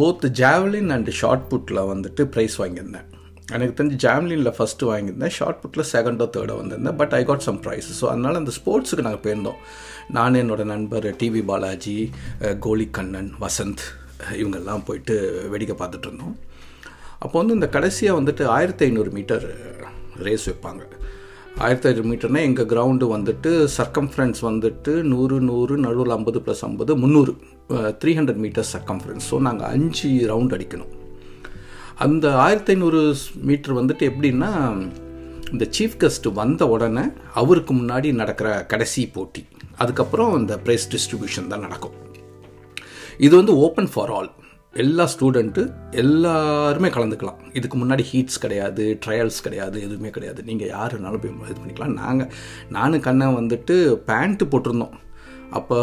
[0.00, 3.08] போத் ஜாவலின் அண்ட் ஷார்ட் புட்டில் வந்துட்டு ப்ரைஸ் வாங்கியிருந்தேன்.
[3.56, 5.34] எனக்கு தெரிஞ்சு ஜாம்லினில் ஃபஸ்ட்டு வாங்கியிருந்தேன்.
[5.38, 6.96] ஷார்ட் புட்டில் செகண்டோ தேர்டோ வந்திருந்தேன்.
[7.00, 9.58] But I got some prize so அதனால் அந்த ஸ்போர்ட்ஸுக்கு நாங்கள் போயிருந்தோம்.
[10.16, 11.98] நான் என்னோடய நண்பர் டிவி பாலாஜி
[12.66, 13.84] கோலி கண்ணன் வசந்த்
[14.40, 15.16] இவங்கெல்லாம் போயிட்டு
[15.52, 16.34] வேடிக்கை பார்த்துட்டு இருந்தோம்.
[17.24, 19.44] அப்போ வந்து இந்த கடைசியாக வந்துட்டு ஆயிரத்தி ஐநூறு மீட்டர்
[20.26, 20.82] ரேஸ் வைப்பாங்க.
[21.64, 27.34] ஆயிரத்தி ஐநூறு மீட்டர்னால் எங்கள் கிரவுண்டு வந்துட்டு சர்க்கம்ஃபரன்ஸ் வந்துட்டு நூறு நூறு நடுவில் ஐம்பது ப்ளஸ் ஐம்பது முந்நூறு
[28.02, 30.92] three hundred metre circumference so நாங்கள் அஞ்சு ரவுண்ட் அடிக்கணும்.
[32.04, 33.00] அந்த ஆயிரத்தி ஐநூறு
[33.48, 34.50] மீட்ரு வந்துட்டு எப்படின்னா
[35.52, 37.04] இந்த சீஃப் கெஸ்ட் வந்த உடனே
[37.40, 39.42] அவருக்கு முன்னாடி நடக்கிற கடைசி போட்டி.
[39.82, 41.96] அதுக்கப்புறம் இந்த ப்ரைஸ் டிஸ்ட்ரிபியூஷன் தான் நடக்கும்.
[43.26, 44.30] இது வந்து ஓப்பன் ஃபார் ஆல்
[44.84, 45.62] எல்லா ஸ்டூடெண்ட்டு
[46.02, 47.40] எல்லாருமே கலந்துக்கலாம்.
[47.58, 50.42] இதுக்கு முன்னாடி ஹீட்ஸ் கிடையாது ட்ரையல்ஸ் கிடையாது எதுவுமே கிடையாது.
[50.50, 51.96] நீங்கள் யாருனாலும் போய் இது பண்ணிக்கலாம்.
[52.02, 52.30] நாங்கள்
[52.76, 53.76] நானும் கண்ணை வந்துட்டு
[54.10, 54.94] பேண்ட்டு போட்டிருந்தோம்.
[55.58, 55.78] அப்போ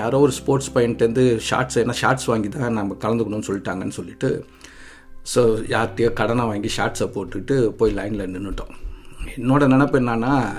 [0.00, 4.30] யாரோ ஒரு ஸ்போர்ட்ஸ் பையன்ட்டேருந்து ஷார்ட்ஸ் ஏன்னா ஷார்ட்ஸ் வாங்கி தான் நம்ம கலந்துக்கணும்னு சொல்லிட்டாங்கன்னு சொல்லிட்டு
[5.34, 5.40] ஸோ
[5.74, 8.72] யார்கிட்டயோ கடனை வாங்கி ஷார்ட்ஸை போட்டுட்டு போய் லைனில் நின்றுட்டோம்
[9.36, 10.54] என்னோட நினப்பு என்னன்னா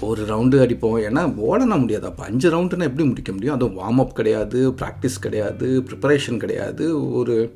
[0.00, 0.96] ஒரு ரவுண்டு அடிப்போம்.
[1.08, 3.54] ஏன்னா ஓடனா முடியாது அப்போ அஞ்சு ரவுண்டுனா எப்படி முடிக்க முடியும்?
[3.54, 7.12] அதுவும் வார்ம் அப் கிடையாது ப்ராக்டிஸ் கிடையாது ப்ரிப்பரேஷன் கிடையாது.
[7.12, 7.54] ஒரு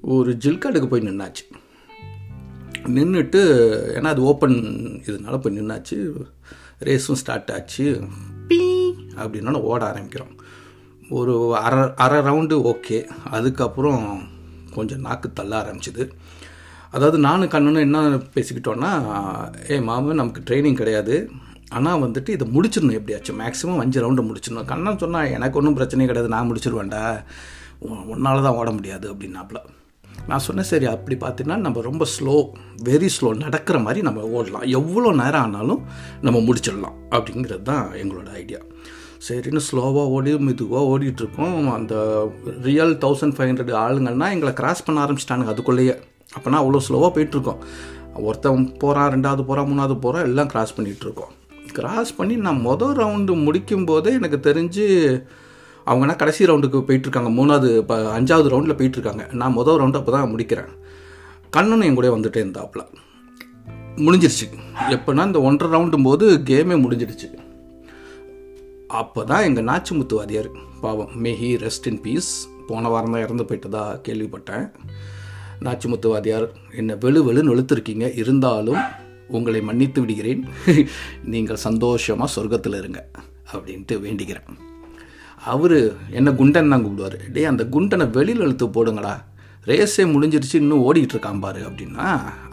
[0.00, 1.44] ஒரு ஜில்காடுக்கு போய் நின்னாச்சு.
[2.86, 3.40] நின்றுட்டு
[3.96, 4.56] ஏன்னா அது ஓப்பன்
[5.06, 6.12] இதனால போய் நின்னாச்சு.
[6.80, 8.00] ரேஸும் ஸ்டார்ட் ஆச்சு.
[8.48, 8.60] பீ
[9.16, 10.36] அப்படின்னா ஓட ஆரம்பிக்கிறோம்.
[11.10, 14.30] ஒரு அரை அரை ரவுண்டு ஓகே அதுக்கப்புறம்
[14.76, 16.04] கொஞ்சம் நாக்கு தள்ள ஆரம்பிச்சிது.
[16.96, 17.98] அதாவது நானும் கண்ணனும் என்ன
[18.36, 18.90] பேசிக்கிட்டோன்னா
[19.72, 21.16] ஏ மாமன் நமக்கு ட்ரைனிங் கிடையாது.
[21.76, 23.38] ஆனால் வந்துட்டு இதை முடிச்சிடணும் எப்படியாச்சும்.
[23.42, 24.70] மேக்ஸிமம் அஞ்சு ரவுண்டு முடிச்சிடணும்.
[24.72, 26.34] கண்ணன் சொன்னால் எனக்கு ஒன்றும் பிரச்சனையும் கிடையாது.
[26.34, 27.04] நான் முடிச்சிருவேன்டா.
[28.14, 29.06] உன்னால் தான் ஓட முடியாது.
[29.12, 29.60] அப்படின்னாப்புல
[30.30, 32.34] நான் சொன்னேன் சரி அப்படி பார்த்தீங்கன்னா நம்ம ரொம்ப ஸ்லோ
[32.88, 34.66] வெரி ஸ்லோ நடக்கிற மாதிரி நம்ம ஓடலாம்.
[34.78, 35.80] எவ்வளோ நேரம் ஆனாலும்
[36.26, 36.98] நம்ம முடிச்சிடலாம்.
[37.16, 38.60] அப்படிங்கிறது தான் எங்களோட ஐடியா
[39.26, 41.58] சரின்னு ஸ்லோவாக ஓடி மெதுவாக ஓடிட்டுருக்கோம்.
[41.76, 41.94] அந்த
[42.68, 45.94] ரியல் தௌசண்ட் ஃபைவ் ஹண்ட்ரட் ஆளுங்கள்னா எங்களை கிராஸ் பண்ண ஆரம்பிச்சிட்டானுங்க அதுக்குள்ளேயே.
[46.36, 47.60] அப்போனா அவ்வளோ ஸ்லோவாக போயிட்டுருக்கோம்.
[48.28, 51.32] ஒருத்தன் போகிறான் ரெண்டாவது போகிறான் மூணாவது போகிறான் எல்லாம் கிராஸ் பண்ணிகிட்ருக்கோம்
[51.76, 54.86] கிராஸ் பண்ணி நான் மொதல் ரவுண்டு முடிக்கும் போதே எனக்கு தெரிஞ்சு
[55.86, 57.30] அவங்கன்னா கடைசி ரவுண்டுக்கு போயிட்டுருக்காங்க.
[57.38, 59.24] மூணாவது இப்போ அஞ்சாவது ரவுண்டில் போயிட்டுருக்காங்க.
[59.40, 60.72] நான் மொதல் ரவுண்டு அப்போ தான் முடிக்கிறேன்.
[61.56, 62.84] கண்ணனும் என் கூட வந்துட்டே இருந்தாப்புல
[64.04, 64.46] முடிஞ்சிருச்சு.
[64.96, 67.28] எப்போனா இந்த ஒன்றரை ரவுண்டும் போது கேமே முடிஞ்சிடுச்சு
[69.00, 70.48] அப்போ தான் எங்கள் நாச்சிமுத்து வாதியார்
[70.82, 72.30] பாவம் மேஹி ரெஸ்ட் இன் பீஸ்
[72.68, 74.64] போன வாரம் தான் இறந்து போயிட்டதா கேள்விப்பட்டேன்.
[75.66, 76.46] நாச்சிமுத்து வாதியார்
[76.80, 78.82] என்னை வெளு வெளுன்னு வெளுத்திருக்கீங்க இருந்தாலும்
[79.36, 80.42] உங்களை மன்னித்து விடுகிறேன்.
[81.34, 83.00] நீங்கள் சந்தோஷமாக சொர்க்கத்தில் இருங்க
[83.52, 84.50] அப்படின்ட்டு வேண்டிக்கிறேன்.
[85.52, 85.78] அவர்
[86.18, 87.18] என்ன குண்டன் தான் கூப்பிடுவார்.
[87.34, 89.14] டேய் அந்த குண்டனை வெளியில் இழுத்து போடுங்களா
[89.70, 92.06] ரேஸே முடிஞ்சிருச்சு இன்னும் ஓடிக்கிட்டு இருக்கான் பாரு அப்படின்னா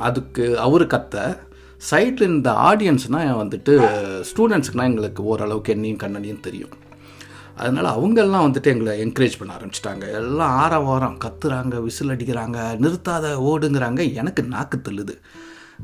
[0.08, 1.16] அதுக்கு அவர் கத்த
[1.88, 3.74] சைட்டில் இந்த ஆடியன்ஸ்னால் வந்துட்டு
[4.30, 6.74] ஸ்டூடெண்ட்ஸுக்குனால் எங்களுக்கு ஓரளவுக்கு என்னையும் கண்ணனையும் தெரியும்.
[7.62, 10.06] அதனால் அவங்கெல்லாம் வந்துட்டு எங்களை என்கரேஜ் பண்ண ஆரம்பிச்சிட்டாங்க.
[10.20, 14.02] எல்லாம் ஆரவாரம் கத்துறாங்க விசில் அடிக்கிறாங்க நிறுத்தாத ஓடுங்கிறாங்க.
[14.22, 15.16] எனக்கு நாக்கு தள்ளுது.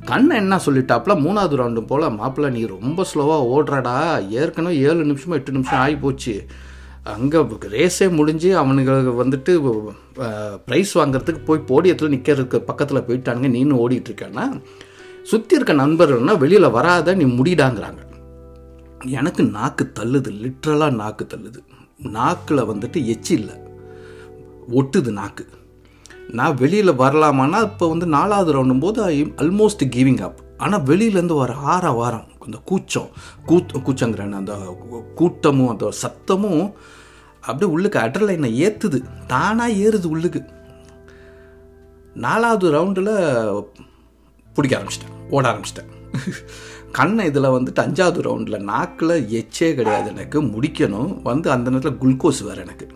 [0.10, 3.98] கண்ணை என்ன சொல்லிட்டாப்புல மூணாவது ரவுண்டு போல் மாப்பிள்ள நீ ரொம்ப ஸ்லோவாக ஓடுறடா.
[4.40, 6.36] ஏற்கனவே ஏழு நிமிஷமோ எட்டு நிமிஷம் ஆகி போச்சு
[7.14, 7.40] அங்கே
[7.76, 9.54] ரேஸே முடிஞ்சு அவனுங்களுக்கு வந்துட்டு
[10.68, 13.50] ப்ரைஸ் வாங்குறதுக்கு போய் போடியத்தில் நிற்கிறதுக்கு பக்கத்தில் போயிட்டானுங்க.
[13.58, 14.46] நீனு ஓடிட்டுருக்கானா
[15.26, 18.02] சுற்றி இருக்க நண்பர்கள்னால் வெளியில் வராத நீ முடிடாங்கிறாங்க.
[19.06, 21.60] எனக்கு நாக்கு தள்ளுது லிட்ரலாக நாக்கு தள்ளுது.
[21.98, 23.56] நாக்கில் வந்துட்டு எச்சி இல்லை.
[24.70, 25.46] ஒட்டுது நாக்கு.
[26.30, 31.54] நான் வெளியில் வரலாமான்னா இப்போ வந்து நாலாவது ரவுண்டும் போது ஐ அல்மோஸ்ட் கிவிங் அப் ஆனால் வெளியிலேருந்து வர
[31.54, 33.10] ஆற வாரம் அந்த கூச்சம்
[33.46, 34.54] கூத் கூச்சங்கிறேன் அந்த
[35.16, 36.74] கூட்டமும் அந்த சத்தமும்
[37.42, 40.42] அப்படியே உள்ளுக்கு அட்ரலைனை ஏற்றுது தானாக ஏறுது உள்ளுக்கு.
[42.14, 43.66] நாலாவது ரவுண்டில்
[44.54, 45.14] பிடிக்க ஆரம்பிச்சிட்டேன்.
[45.30, 45.92] ஓட ஆரம்பிச்சிட்டேன்.
[46.92, 51.22] கண்ணை இதில் வந்துட்டு அஞ்சாவது ரவுண்டில் நாக்கில் எச்சே கிடையாது எனக்கு முடிக்கணும்.
[51.22, 52.88] வந்து அந்த நேரத்தில் குளுக்கோஸ் வேறு எனக்கு.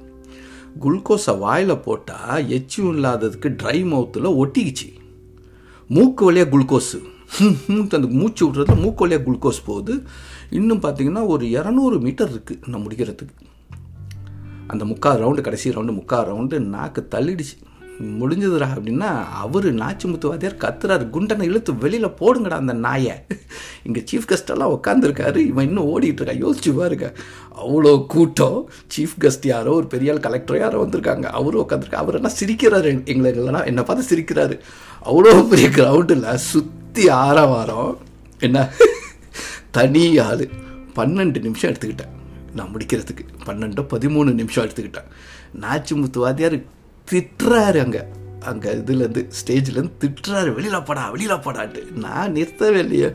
[0.80, 4.94] குளுக்கோஸை வாயில் போட்டால் எச்சும் இல்லாததுக்கு ட்ரை மவுத்தில் ஒட்டிக்கிச்சு.
[5.88, 7.00] மூக்கு வழியாக குளுக்கோஸு.
[7.80, 10.04] அந்த மூச்சு விட்றதுல மூக்கு வழியாக குளுக்கோஸ் போகுது.
[10.50, 13.36] இன்னும் பார்த்தீங்கன்னா ஒரு இரநூறு மீட்டர் இருக்குது நான் முடிக்கிறதுக்கு.
[14.68, 17.58] அந்த முக்கால் ரவுண்டு கடைசி ரவுண்டு முக்கால் ரவுண்டு நாக்கு தள்ளிடுச்சு.
[18.00, 21.16] முடிஞ்சதுடா அப்படின்னா அவர் நாச்சிமுத்து வாத்தியார் கத்துறாரு.
[21.16, 23.16] குண்டனை இழுத்து வெளியில் போடுங்கடா அந்த நாயை.
[23.84, 26.48] இங்கே சீஃப் கெஸ்டெல்லாம் உட்காந்துருக்காரு இவன் இன்னும் ஓடிட்டு இருக்கா.
[26.48, 27.14] யோசிச்சு பாருங்க.
[27.68, 28.70] அவ்வளோ கூட்டம்.
[28.98, 31.24] சீஃப் கெஸ்ட் யாரோ ஒரு பெரிய ஆள் கலெக்டர் யாரோ வந்திருக்காங்க.
[31.24, 33.06] அவரும் உட்காந்துருக்கா அவர் என்ன சிரிக்கிறாரு?
[33.06, 34.60] எங்களை இல்லைனா என்னை பார்த்து சிரிக்கிறாரு.
[35.06, 37.98] அவ்வளோ பெரிய கிரவுண்டில் சுற்றி ஆரவாரம்.
[38.40, 38.70] என்ன?
[39.72, 40.50] தனி ஆள்.
[40.96, 42.16] பன்னெண்டு நிமிஷம் எடுத்துக்கிட்டேன்.
[42.56, 43.26] நான் முடிக்கிறதுக்கு.
[43.46, 45.08] பன்னெண்டோ பதிமூணு நிமிஷம் எடுத்துக்கிட்டேன்.
[45.62, 46.78] நாச்சிமுத்து வாத்தியார்
[47.12, 48.02] திட்டுறாரு அங்கே.
[48.50, 51.82] அங்கே இதுலேருந்து ஸ்டேஜ்லேருந்து திட்டுறாரு வெளியில் போடா வெளியில் போடான்ட்டு.
[52.06, 53.10] நான் நிறுத்தவே இல்லையே.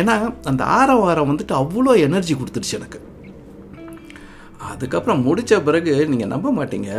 [0.00, 0.14] ஏன்னா
[0.50, 3.00] அந்த ஆரம் வாரம் வந்துட்டு அவ்வளோ எனர்ஜி கொடுத்துருச்சு எனக்கு.
[4.70, 6.90] அதுக்கப்புறம் முடித்த பிறகு நீங்கள் நம்ப மாட்டீங்க.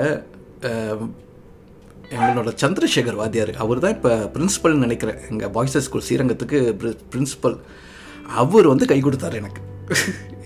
[2.18, 5.20] எங்களோட சந்திரசேகர் வாத்தியார் அவர் தான் இப்போ பிரின்ஸிபல்னு நினைக்கிறேன்.
[5.32, 6.60] எங்கள் பாய்ஸ் ஸ்கூல் ஸ்ரீரங்கத்துக்கு
[7.14, 7.58] பிரின்ஸிபல்
[8.44, 9.62] அவர் வந்து கை கொடுத்தாரு எனக்கு.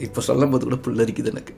[0.08, 1.54] இப்போ சொல்லும் போது கூட புல்லரிக்குது எனக்கு.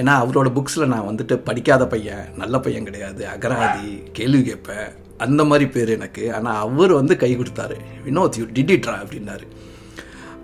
[0.00, 3.88] ஏன்னா அவரோட புக்ஸில் நான் வந்துட்டு படிக்காத பையன் நல்ல பையன் கிடையாது அகராதி
[4.18, 4.88] கேள்வி கேட்பேன்
[5.26, 6.24] அந்த மாதிரி பேர் எனக்கு.
[6.36, 7.76] ஆனால் அவர் வந்து கை கொடுத்தாரு.
[8.06, 9.46] வினோத் யூ டிடிட்ரா அப்படின்னாரு.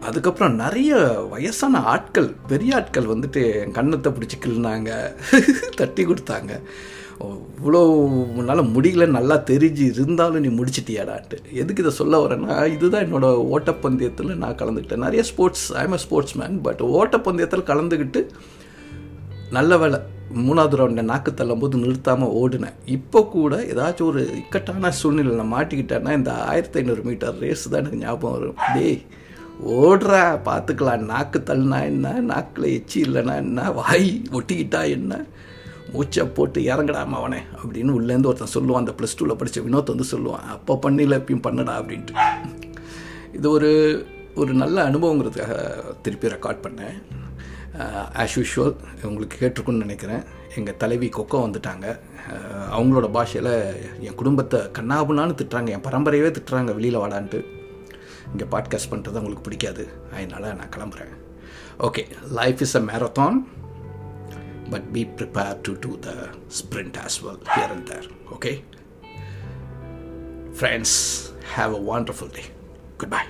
[0.08, 0.98] அதுக்கப்புறம் நிறைய
[1.32, 4.90] வயசான ஆட்கள் பெரிய ஆட்கள் வந்துட்டு என் கண்ணத்தை பிடிச்சி கிள்னாங்க
[5.80, 6.52] தட்டி கொடுத்தாங்க.
[7.28, 7.80] இவ்வளோ
[8.40, 14.56] உன்னால் முடியல நல்லா தெரிஞ்சு இருந்தாலும் நீ முடிச்சிட்டியாடான்ட்டு எதுக்கு இதை சொல்ல வரேன்னா இதுதான் என்னோடய ஓட்டப்பந்தயத்தில் நான்
[14.61, 15.04] கலந்துக்கிட்டேன்.
[15.06, 16.00] நிறைய sports I'm a
[16.40, 18.22] sportsman but ஓட்டப்பந்தயத்தில் கலந்துக்கிட்டு
[19.59, 19.98] நல்ல வேலை.
[20.46, 22.76] மூணாவது ரவுண்டை நாக்கு தள்ளும் போது நிறுத்தாமல் ஓடினேன்.
[22.96, 28.02] இப்போ கூட ஏதாச்சும் ஒரு இக்கட்டான சூழ்நிலை நான் மாட்டிக்கிட்டேன்னா இந்த ஆயிரத்தி ஐநூறு மீட்டர் ரேஸ் தான் எனக்கு
[28.04, 28.59] ஞாபகம் வரும்.
[28.74, 29.00] டேய்
[29.80, 30.12] ஓடுற
[30.48, 31.06] பார்த்துக்கலாம்.
[31.12, 32.12] நாக்கு தள்ளினா என்ன?
[32.33, 33.70] நாக்கில் எச்சி இல்லைன்னா என்ன?
[33.80, 35.22] வாய் ஒட்டிக்கிட்டா என்ன?
[35.93, 38.82] மூச்சை போட்டு இறங்கடாம அவனே அப்படின்னு உள்ளேருந்து ஒருத்தன் சொல்லுவான்.
[38.82, 40.47] அந்த ப்ளஸ் டூவில் படித்த வினோத் வந்து சொல்லுவான்.
[40.57, 42.14] அப்போ பண்ணில எப்பயும் பண்ணடா அப்படின்ட்டு.
[43.32, 43.70] இது ஒரு
[44.34, 45.55] ஒரு நல்ல அனுபவங்கிறதுக்காக
[46.03, 46.97] திருப்பி ரெக்கார்ட் பண்ணேன்.
[48.22, 50.22] ஆஸ் யூஷுவல் உங்களுக்கு கேட்டிருக்குன்னு நினைக்கிறேன்.
[50.57, 51.86] எங்கள் தலைவி கொக்கோ வந்துட்டாங்க.
[52.76, 53.53] அவங்களோட பாஷையில்
[54.07, 55.70] என் குடும்பத்தை கண்ணாபுனான்னு திட்டுறாங்க.
[55.76, 57.41] என் பரம்பரையவே திட்டுறாங்க வெளியில் வாடான்ட்டு.
[58.32, 59.84] இங்கே பாட்காஸ்ட் பண்ணுறது அவங்களுக்கு பிடிக்காது.
[60.14, 61.14] அதனால் நான் கிளம்புறேன்.
[61.88, 62.05] Okay
[62.38, 63.38] life is a marathon
[64.70, 68.04] but be prepared to do the sprint as well here and there.
[68.32, 68.64] Okay?
[70.52, 72.44] Friends, have a wonderful day.
[72.98, 73.26] Goodbye.